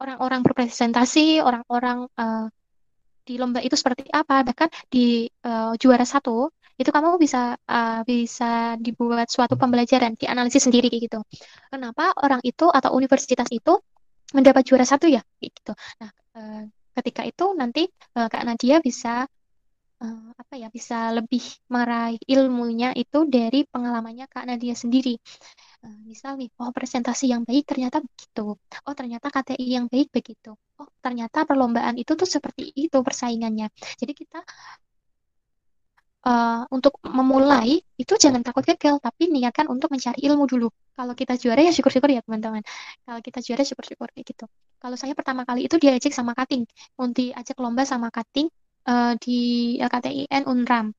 [0.00, 2.08] orang-orang uh, berpresentasi, orang-orang
[3.26, 8.76] di lomba itu seperti apa, bahkan di uh, juara satu itu kamu bisa uh, bisa
[8.76, 11.24] dibuat suatu pembelajaran, dianalisis sendiri gitu.
[11.72, 13.80] Kenapa orang itu atau universitas itu
[14.36, 15.72] mendapat juara satu ya gitu.
[16.02, 16.62] Nah, uh,
[16.96, 19.24] ketika itu nanti uh, Kak Nadia bisa
[20.02, 21.40] uh, apa ya bisa lebih
[21.72, 25.16] meraih ilmunya itu dari pengalamannya Kak Nadia sendiri.
[25.84, 28.56] Uh, misal nih, oh presentasi yang baik ternyata begitu.
[28.84, 30.52] Oh ternyata KTI yang baik begitu.
[30.76, 33.72] Oh ternyata perlombaan itu tuh seperti itu persaingannya.
[33.96, 34.44] Jadi kita
[36.26, 40.68] uh, untuk memulai itu jangan takut gagal, tapi niatkan untuk mencari ilmu dulu.
[40.98, 42.66] Kalau kita juara ya syukur-syukur ya teman-teman.
[43.06, 44.44] Kalau kita juara syukur-syukur kayak gitu.
[44.82, 46.66] Kalau saya pertama kali itu diajak sama Kating,
[46.98, 48.50] untuk diajak lomba sama Kating
[48.90, 50.92] uh, di KTIN Unram.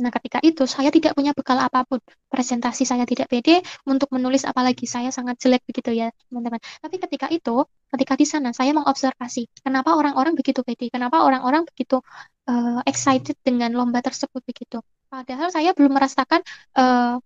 [0.00, 2.00] Nah, ketika itu saya tidak punya bekal apa pun.
[2.32, 6.60] Presentasi saya tidak pede untuk menulis apalagi saya sangat jelek begitu ya, teman-teman.
[6.80, 12.00] Tapi ketika itu, ketika di sana saya mengobservasi kenapa orang-orang begitu pede, kenapa orang-orang begitu
[12.48, 14.80] uh, excited dengan lomba tersebut begitu.
[15.12, 16.40] Padahal saya belum merasakan
[16.80, 17.20] uh,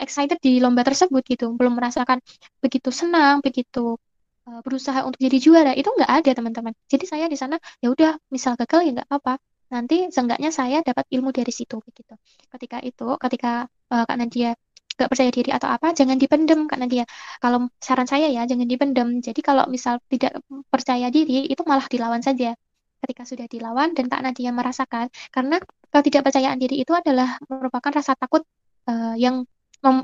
[0.00, 2.24] excited di lomba tersebut gitu, belum merasakan
[2.64, 4.00] begitu senang, begitu
[4.48, 6.72] berusaha untuk jadi juara, itu nggak ada teman-teman.
[6.88, 9.36] Jadi saya di sana ya udah, misal gagal ya nggak apa-apa.
[9.68, 12.14] Nanti seenggaknya saya dapat ilmu dari situ begitu.
[12.52, 14.56] Ketika itu, ketika uh, Kak Nadia
[14.98, 17.04] gak percaya diri atau apa, jangan dipendem karena dia.
[17.38, 19.20] Kalau saran saya ya, jangan dipendem.
[19.22, 20.40] Jadi kalau misal tidak
[20.72, 22.56] percaya diri, itu malah dilawan saja.
[22.98, 25.62] Ketika sudah dilawan dan Kak Nadia merasakan, karena
[25.94, 28.42] ketidakpercayaan diri itu adalah merupakan rasa takut
[28.90, 29.46] uh, yang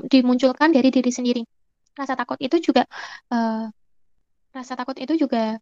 [0.07, 1.43] dimunculkan dari diri sendiri.
[1.97, 2.87] Rasa takut itu juga
[3.33, 3.67] uh,
[4.55, 5.59] rasa takut itu juga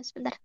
[0.00, 0.36] sebentar.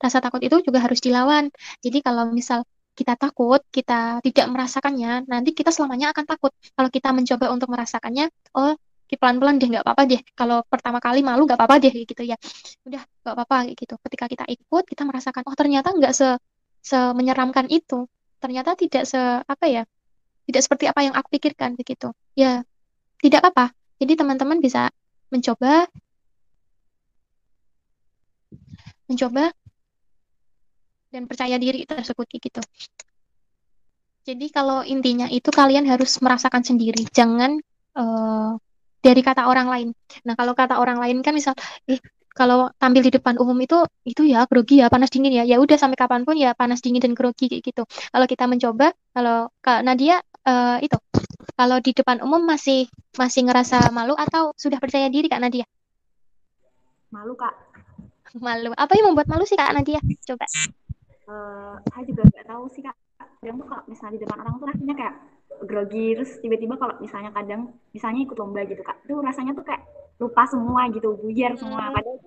[0.00, 1.52] Rasa takut itu juga harus dilawan.
[1.84, 2.64] Jadi kalau misal
[2.96, 6.52] kita takut, kita tidak merasakannya, nanti kita selamanya akan takut.
[6.74, 8.74] Kalau kita mencoba untuk merasakannya, oh
[9.10, 10.20] pelan-pelan deh nggak apa-apa deh.
[10.38, 12.38] Kalau pertama kali malu nggak apa-apa deh gitu ya.
[12.86, 13.94] Udah nggak apa-apa gitu.
[14.06, 16.38] Ketika kita ikut, kita merasakan oh ternyata nggak se
[16.80, 18.06] se menyeramkan itu.
[18.40, 19.82] Ternyata tidak se apa ya
[20.50, 22.10] tidak seperti apa yang aku pikirkan begitu.
[22.34, 22.66] Ya,
[23.22, 23.70] tidak apa-apa.
[24.02, 24.90] Jadi teman-teman bisa
[25.30, 25.86] mencoba
[29.06, 29.54] mencoba
[31.10, 32.62] dan percaya diri tersebut gitu.
[34.24, 37.58] Jadi kalau intinya itu kalian harus merasakan sendiri, jangan
[37.98, 38.54] uh,
[39.00, 39.88] dari kata orang lain.
[40.22, 41.56] Nah, kalau kata orang lain kan misal,
[41.88, 41.98] eh
[42.30, 45.44] kalau tampil di depan umum itu itu ya grogi ya panas dingin ya.
[45.48, 47.82] Ya udah sampai kapan pun ya panas dingin dan grogi kayak gitu.
[47.88, 50.94] Kalau kita mencoba kalau Kak Nadia uh, itu
[51.58, 52.86] kalau di depan umum masih
[53.18, 55.66] masih ngerasa malu atau sudah percaya diri Kak Nadia?
[57.10, 57.54] Malu Kak.
[58.38, 58.70] Malu.
[58.78, 59.98] Apa yang membuat malu sih Kak Nadia?
[60.22, 60.46] Coba
[61.30, 62.96] uh, saya juga nggak tahu sih Kak.
[63.40, 65.14] Kadang tuh kalau misalnya di depan orang tuh rasanya kayak
[65.60, 67.62] grogi terus tiba-tiba kalau misalnya kadang
[67.92, 69.82] misalnya ikut lomba gitu Kak tuh rasanya tuh kayak
[70.20, 71.88] lupa semua gitu buyar semua.
[71.88, 71.94] Hmm.
[71.96, 72.18] padahal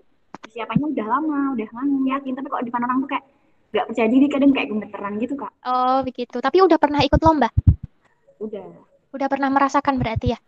[0.44, 2.34] persiapannya udah lama udah lama yakin.
[2.34, 3.26] Tapi kok di depan orang tuh kayak
[3.74, 5.54] nggak percaya diri kadang kayak gemeteran gitu kak.
[5.66, 6.38] Oh begitu.
[6.38, 7.50] Tapi udah pernah ikut lomba?
[8.38, 8.66] Udah.
[9.14, 10.40] Udah pernah merasakan berarti ya?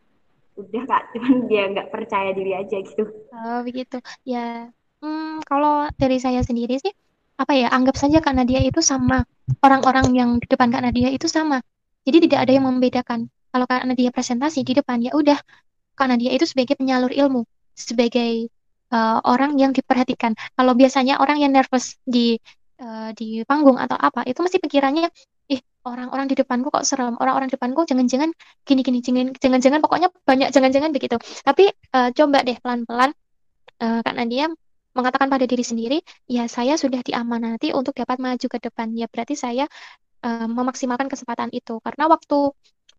[0.58, 1.04] Udah kak.
[1.14, 3.06] Cuman dia nggak percaya diri aja gitu.
[3.34, 3.98] Oh begitu.
[4.26, 4.70] Ya
[5.02, 6.94] hmm, kalau dari saya sendiri sih
[7.36, 9.28] apa ya anggap saja karena dia itu sama
[9.60, 11.60] orang-orang yang di depan karena dia itu sama
[12.08, 15.40] jadi tidak ada yang membedakan kalau karena dia presentasi di depan ya udah
[15.96, 18.52] karena dia itu sebagai penyalur ilmu, sebagai
[18.92, 20.36] uh, orang yang diperhatikan.
[20.36, 22.36] Kalau biasanya orang yang nervous di
[22.84, 25.08] uh, di panggung atau apa, itu masih pikirannya,
[25.48, 28.30] ih orang-orang di depanku kok serem, orang-orang di depanku jangan-jangan
[28.68, 29.00] gini-gini,
[29.40, 31.16] jangan-jangan pokoknya banyak jangan-jangan begitu.
[31.48, 33.16] Tapi uh, coba deh pelan-pelan,
[33.80, 34.46] uh, karena dia
[34.96, 38.96] mengatakan pada diri sendiri, ya saya sudah diamanati untuk dapat maju ke depan.
[38.96, 39.68] Ya berarti saya
[40.24, 41.78] uh, memaksimalkan kesempatan itu.
[41.84, 42.56] Karena waktu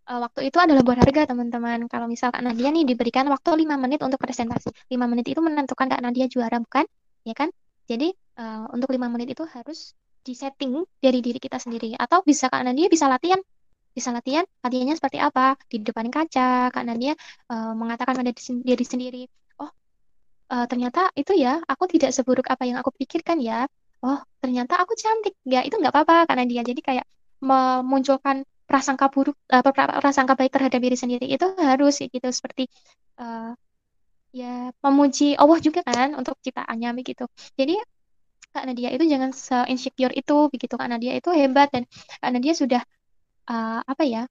[0.07, 1.88] uh, waktu itu adalah berharga teman-teman.
[1.90, 4.70] Kalau misal Kak Nadia nih diberikan waktu 5 menit untuk presentasi.
[4.92, 6.84] 5 menit itu menentukan Kak Nadia juara bukan?
[7.26, 7.51] Ya kan?
[7.88, 11.97] Jadi uh, untuk 5 menit itu harus disetting dari diri kita sendiri.
[11.99, 13.40] Atau bisa Kak Nadia bisa latihan.
[13.97, 15.57] Bisa latihan, latihannya seperti apa?
[15.72, 17.16] Di depan kaca, Kak Nadia
[17.49, 19.24] uh, mengatakan pada diri sendiri,
[20.53, 23.66] uh, ternyata itu ya, aku tidak seburuk apa yang aku pikirkan ya.
[24.05, 25.34] Oh, ternyata aku cantik.
[25.47, 26.62] Ya, itu nggak apa-apa karena dia.
[26.66, 27.07] Jadi kayak
[27.42, 29.62] memunculkan prasangka buruk uh,
[30.03, 32.28] prasangka baik terhadap diri sendiri itu harus gitu.
[32.30, 32.68] Seperti
[33.22, 33.55] uh,
[34.34, 37.24] ya memuji Allah juga kan untuk ciptaannya begitu.
[37.57, 37.78] Jadi
[38.53, 40.74] Kak Nadia itu jangan se-insecure itu begitu.
[40.80, 41.84] Kak Nadia itu hebat dan
[42.20, 42.82] Kak Nadia sudah
[43.51, 44.22] uh, apa ya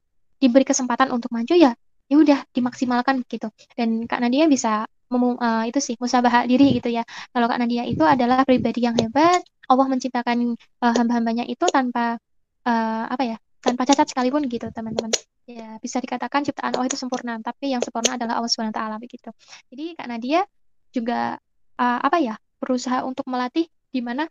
[0.42, 1.72] diberi kesempatan untuk maju ya
[2.06, 7.04] ya udah dimaksimalkan gitu dan Kak Nadia bisa uh, itu sih musabah diri gitu ya.
[7.32, 12.22] Kalau Kak Nadia itu adalah pribadi yang hebat Allah menciptakan uh, hamba-hambanya itu tanpa
[12.66, 15.10] uh, apa ya tanpa cacat sekalipun gitu teman-teman.
[15.46, 19.30] Ya bisa dikatakan ciptaan Allah itu sempurna tapi yang sempurna adalah Allah swt begitu.
[19.74, 20.42] Jadi Kak Nadia
[20.94, 21.38] juga
[21.78, 24.26] uh, apa ya berusaha untuk melatih di mana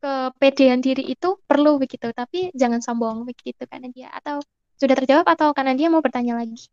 [0.00, 2.12] kepedean diri itu perlu begitu.
[2.12, 4.12] Tapi jangan sombong begitu Kak Nadia.
[4.12, 4.44] Atau
[4.76, 6.68] sudah terjawab atau Kak Nadia mau bertanya lagi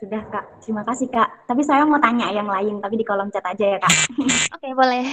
[0.00, 0.44] sudah kak.
[0.64, 1.44] Terima kasih kak.
[1.44, 3.92] Tapi saya mau tanya yang lain tapi di kolom chat aja ya kak.
[4.56, 5.04] Oke okay, boleh.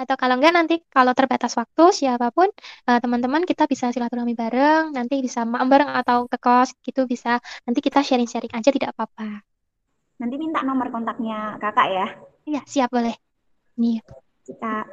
[0.00, 2.48] Atau kalau enggak nanti kalau terbatas waktu siapa pun
[2.88, 4.92] uh, teman-teman kita bisa silaturahmi bareng.
[4.92, 7.40] Nanti bisa maem bareng atau ke kos gitu bisa.
[7.64, 9.40] Nanti kita sharing-sharing aja tidak apa-apa.
[10.20, 12.06] Nanti minta nomor kontaknya kakak ya.
[12.44, 13.16] Iya siap boleh.
[13.80, 14.04] Nih.
[14.44, 14.84] Kita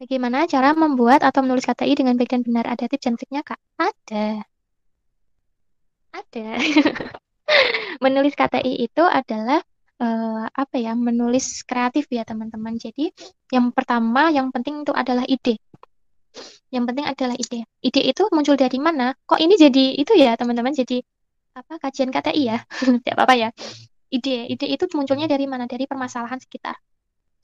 [0.00, 2.64] bagaimana cara membuat atau menulis KTI dengan baik dan benar?
[2.72, 3.60] Ada tips dan triknya kak?
[3.76, 4.44] Ada
[6.10, 6.46] ada
[8.04, 9.60] menulis KTI itu adalah
[10.00, 12.74] uh, apa ya menulis kreatif ya teman-teman.
[12.80, 13.12] Jadi
[13.52, 15.60] yang pertama yang penting itu adalah ide.
[16.70, 17.60] Yang penting adalah ide.
[17.82, 19.12] Ide itu muncul dari mana?
[19.26, 20.72] Kok ini jadi itu ya teman-teman?
[20.72, 21.02] Jadi
[21.54, 22.58] apa kajian KTI ya?
[23.02, 23.48] Tidak apa-apa ya.
[24.10, 25.70] Ide, ide itu munculnya dari mana?
[25.70, 26.74] Dari permasalahan sekitar.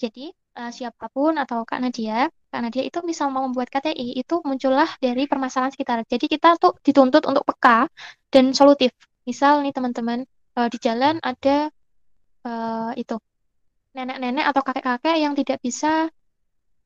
[0.03, 4.41] Jadi uh, siapa pun atau Kak Nadia, Kak Nadia itu misal mau membuat KTI itu
[4.43, 6.03] muncullah dari permasalahan sekitar.
[6.09, 7.87] Jadi kita tuh dituntut untuk peka
[8.33, 8.97] dan solutif.
[9.29, 10.25] Misal nih teman-teman
[10.57, 11.69] uh, di jalan ada
[12.49, 13.21] uh, itu
[13.93, 16.09] nenek-nenek atau kakek-kakek yang tidak bisa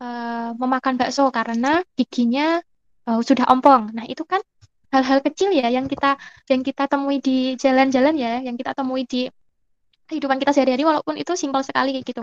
[0.02, 2.62] uh, memakan bakso karena giginya
[3.06, 3.94] uh, sudah ompong.
[3.94, 4.42] Nah itu kan
[4.90, 6.18] hal-hal kecil ya yang kita
[6.50, 9.30] yang kita temui di jalan-jalan ya, yang kita temui di
[10.10, 12.22] kehidupan kita sehari-hari walaupun itu simpel sekali kayak gitu.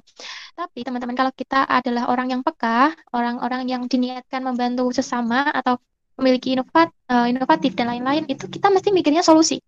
[0.60, 5.80] Tapi teman-teman kalau kita adalah orang yang peka, orang-orang yang diniatkan membantu sesama atau
[6.20, 9.62] memiliki inovat, uh, inovatif dan lain-lain, itu kita mesti mikirnya solusi.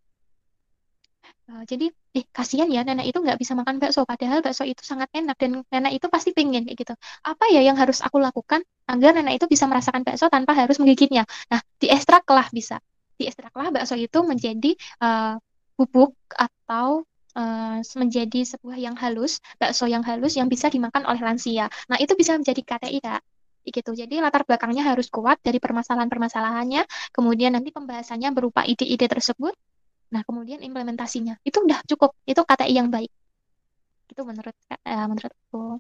[1.50, 5.10] Uh, jadi, eh kasihan ya nenek itu nggak bisa makan bakso, padahal bakso itu sangat
[5.14, 6.94] enak dan nenek itu pasti pengen kayak gitu.
[7.26, 11.26] Apa ya yang harus aku lakukan agar nenek itu bisa merasakan bakso tanpa harus menggigitnya?
[11.50, 12.82] Nah, diekstraklah bisa.
[13.18, 15.38] Diekstraklah bakso itu menjadi uh,
[15.78, 21.68] bubuk atau uh, menjadi sebuah yang halus, bakso yang halus yang bisa dimakan oleh lansia.
[21.90, 23.22] Nah, itu bisa menjadi KTI, Kak
[23.70, 23.94] gitu.
[23.94, 29.54] Jadi latar belakangnya harus kuat dari permasalahan-permasalahannya, kemudian nanti pembahasannya berupa ide-ide tersebut,
[30.10, 32.18] Nah, kemudian implementasinya itu udah cukup.
[32.26, 33.12] Itu KTI yang baik.
[34.10, 35.78] Itu menurut uh, menurut aku.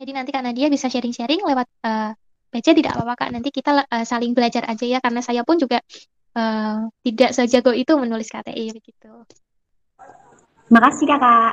[0.00, 2.12] Jadi nanti karena dia bisa sharing-sharing lewat uh,
[2.52, 3.30] eh, tidak apa-apa Kak.
[3.32, 5.80] Nanti kita uh, saling belajar aja ya karena saya pun juga
[6.36, 9.12] uh, tidak sejago itu menulis KTI begitu.
[10.70, 11.52] Makasih Kakak.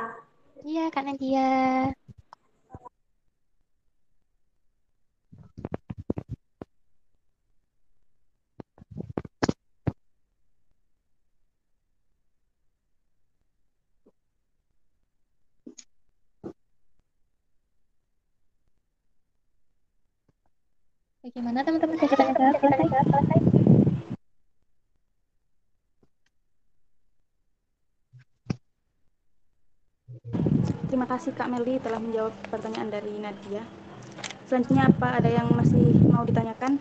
[0.62, 1.42] Iya, Kak Nadia.
[21.26, 21.98] Bagaimana teman-teman?
[21.98, 23.57] Tanya jawab selesai?
[30.88, 33.60] Terima kasih Kak Meli telah menjawab pertanyaan dari Nadia.
[34.48, 36.80] Selanjutnya apa ada yang masih mau ditanyakan?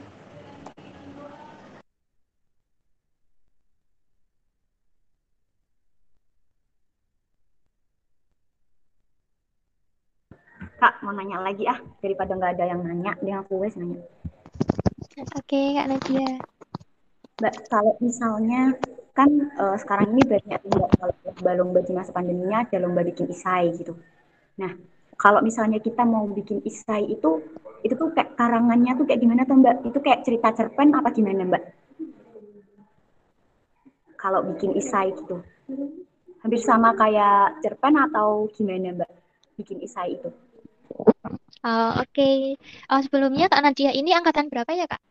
[10.79, 13.99] Kak, mau nanya lagi ah, daripada nggak ada yang nanya, dia aku wes nanya.
[15.35, 16.39] Oke, Kak Nadia.
[17.43, 18.71] Mbak, kalau misalnya
[19.17, 23.97] kan uh, sekarang ini banyak kalau lomba di masa pandeminya ada lomba bikin isai gitu.
[24.61, 24.77] Nah,
[25.17, 27.41] kalau misalnya kita mau bikin isai itu
[27.81, 29.89] itu tuh kayak karangannya tuh kayak gimana tuh Mbak?
[29.89, 31.63] Itu kayak cerita cerpen apa gimana Mbak?
[34.21, 35.41] Kalau bikin isai gitu.
[36.45, 39.11] Hampir sama kayak cerpen atau gimana Mbak?
[39.57, 40.29] Bikin isai itu.
[41.65, 42.37] Uh, Oke, okay.
[42.87, 45.01] uh, sebelumnya Kak Nadia ini angkatan berapa ya Kak?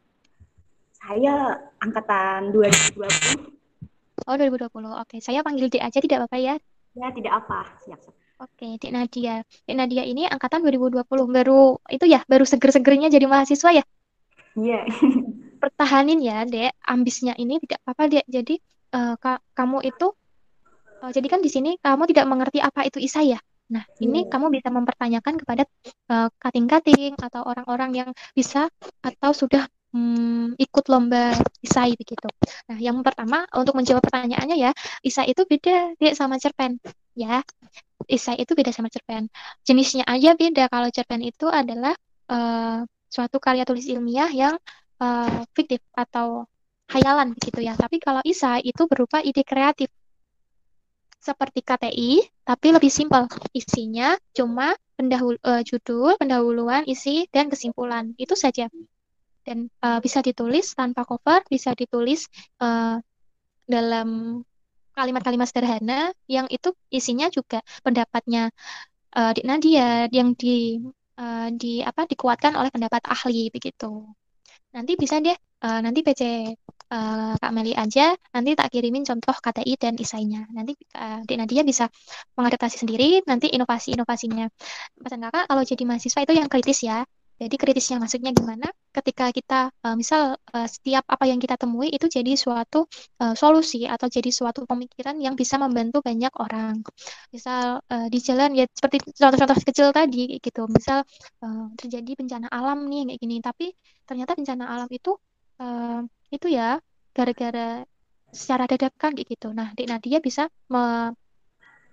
[0.94, 3.55] Saya angkatan 2020.
[4.25, 5.05] Oh 2020, oke.
[5.05, 5.21] Okay.
[5.21, 6.55] Saya panggil Dek aja tidak apa-apa ya?
[6.97, 8.01] Ya tidak apa, siap.
[8.41, 9.45] Oke, Dek Nadia.
[9.69, 13.85] Dek Nadia ini angkatan 2020, baru itu ya, baru seger-segernya jadi mahasiswa ya?
[14.57, 14.81] Iya.
[14.81, 14.85] Yeah.
[15.62, 16.73] Pertahanin ya, Dek.
[16.81, 18.25] Ambisnya ini tidak apa-apa, Dek.
[18.25, 18.57] Jadi
[18.97, 20.09] uh, ka kamu itu,
[21.05, 23.41] uh, jadi kan di sini kamu tidak mengerti apa itu ISA ya?
[23.67, 24.31] Nah, ini hmm.
[24.31, 25.67] kamu bisa mempertanyakan kepada
[26.09, 28.71] uh, kating-kating atau orang-orang yang bisa
[29.03, 32.28] atau sudah um, ikut lomba isai begitu.
[32.70, 34.70] Nah, yang pertama untuk menjawab pertanyaannya ya,
[35.05, 36.78] isai itu beda dia sama cerpen
[37.14, 37.43] ya.
[38.07, 39.26] Isai itu beda sama cerpen.
[39.66, 40.70] Jenisnya aja beda.
[40.70, 41.95] Kalau cerpen itu adalah
[42.30, 44.55] uh, suatu karya tulis ilmiah yang
[45.03, 46.47] uh, fiktif atau
[46.93, 47.74] hayalan begitu ya.
[47.74, 49.91] Tapi kalau isai itu berupa ide kreatif
[51.18, 53.26] seperti KTI, tapi lebih simpel.
[53.51, 58.14] Isinya cuma pendahul uh, judul, pendahuluan, isi, dan kesimpulan.
[58.14, 58.70] Itu saja.
[59.47, 62.26] Dan uh, bisa ditulis tanpa cover, bisa ditulis
[62.59, 62.99] uh,
[63.66, 64.42] dalam
[64.97, 68.51] kalimat-kalimat sederhana yang itu isinya juga pendapatnya
[69.14, 70.82] uh, Dik Nadia yang di
[71.20, 74.09] uh, di apa dikuatkan oleh pendapat ahli begitu.
[74.74, 76.22] Nanti bisa deh uh, nanti PC
[76.92, 80.44] uh, Kak Meli aja, nanti tak kirimin contoh KTI dan isainya.
[80.53, 81.88] Nanti uh, Dek Nadia bisa
[82.36, 84.47] mengadaptasi sendiri, nanti inovasi-inovasinya.
[85.01, 87.05] Pesan kakak, kalau jadi mahasiswa itu yang kritis ya.
[87.37, 88.64] Jadi kritisnya maksudnya gimana?
[88.89, 92.89] Ketika kita uh, misal uh, setiap apa yang kita temui itu jadi suatu
[93.20, 96.80] uh, solusi atau jadi suatu pemikiran yang bisa membantu banyak orang.
[97.28, 100.64] Misal di jalan ya seperti contoh-contoh kecil tadi gitu.
[100.66, 101.05] Misal
[101.76, 103.66] terjadi bencana alam nih kayak gini, tapi
[104.09, 105.12] ternyata bencana alam itu
[106.32, 106.80] itu ya
[107.12, 107.84] gara-gara
[108.32, 109.53] secara dadakan gitu.
[109.53, 110.49] Nah, Dek Nadia bisa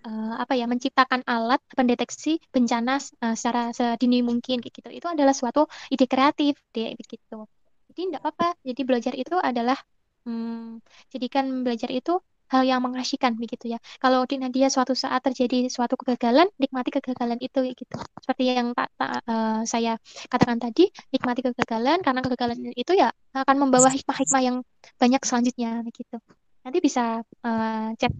[0.08, 4.89] uh, apa ya menciptakan alat pendeteksi bencana uh, secara sedini mungkin kayak gitu.
[4.91, 7.47] Itu adalah suatu ide kreatif, Dek begitu.
[7.93, 8.47] Jadi tidak apa-apa.
[8.64, 9.78] Jadi belajar itu adalah
[10.26, 10.82] hmm,
[11.14, 12.20] jadikan belajar itu
[12.54, 13.80] hal yang mengasyikan begitu ya.
[13.97, 17.97] Kalau di Nadia suatu saat terjadi suatu kegagalan, nikmati kegagalan itu gitu.
[18.22, 19.97] Seperti yang tak, tak, uh, saya
[20.30, 24.58] katakan tadi, nikmati kegagalan karena kegagalan itu ya akan membawa hikmah-hikmah yang
[25.01, 26.22] banyak selanjutnya gitu.
[26.64, 28.14] Nanti bisa uh, chat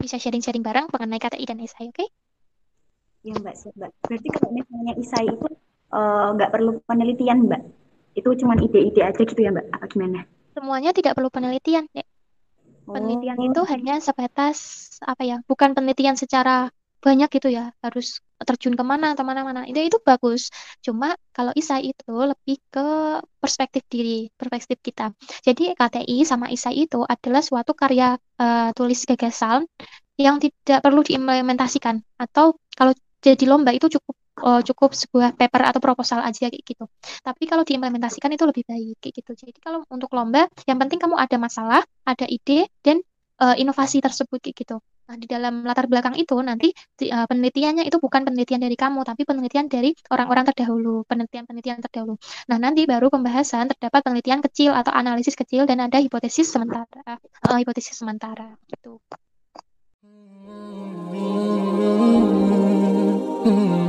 [0.00, 2.00] bisa sharing-sharing bareng mengenai kata dan esai, oke?
[2.00, 2.08] Okay?
[3.20, 3.90] Ya Mbak, Mbak.
[4.08, 5.46] Berarti kalau misalnya isai itu
[5.92, 7.62] eh, nggak uh, perlu penelitian Mbak?
[8.16, 9.66] Itu cuma ide-ide aja gitu ya Mbak?
[9.76, 10.24] Apa gimana?
[10.56, 12.02] Semuanya tidak perlu penelitian, ya.
[12.88, 13.46] Penelitian oh.
[13.52, 14.58] itu hanya sebatas
[15.04, 15.36] apa ya?
[15.44, 19.64] Bukan penelitian secara banyak gitu ya, harus terjun ke mana atau mana-mana.
[19.68, 20.52] Itu itu bagus.
[20.84, 22.86] Cuma kalau isai itu lebih ke
[23.42, 25.12] perspektif diri, perspektif kita.
[25.44, 29.64] Jadi KTI sama isai itu adalah suatu karya uh, tulis gagasan
[30.20, 32.92] yang tidak perlu diimplementasikan atau kalau
[33.24, 36.84] jadi lomba itu cukup uh, cukup sebuah paper atau proposal aja kayak gitu.
[37.24, 39.32] Tapi kalau diimplementasikan itu lebih baik kayak gitu.
[39.36, 43.04] Jadi kalau untuk lomba yang penting kamu ada masalah, ada ide dan
[43.40, 44.76] uh, inovasi tersebut kayak gitu.
[45.10, 46.70] Nah, di dalam latar belakang itu nanti
[47.10, 52.14] uh, penelitiannya itu bukan penelitian dari kamu, tapi penelitian dari orang-orang terdahulu, penelitian-penelitian terdahulu.
[52.46, 57.58] Nah, nanti baru pembahasan terdapat penelitian kecil atau analisis kecil dan ada hipotesis sementara, uh,
[57.58, 59.02] hipotesis sementara gitu.
[63.42, 63.79] Hmm.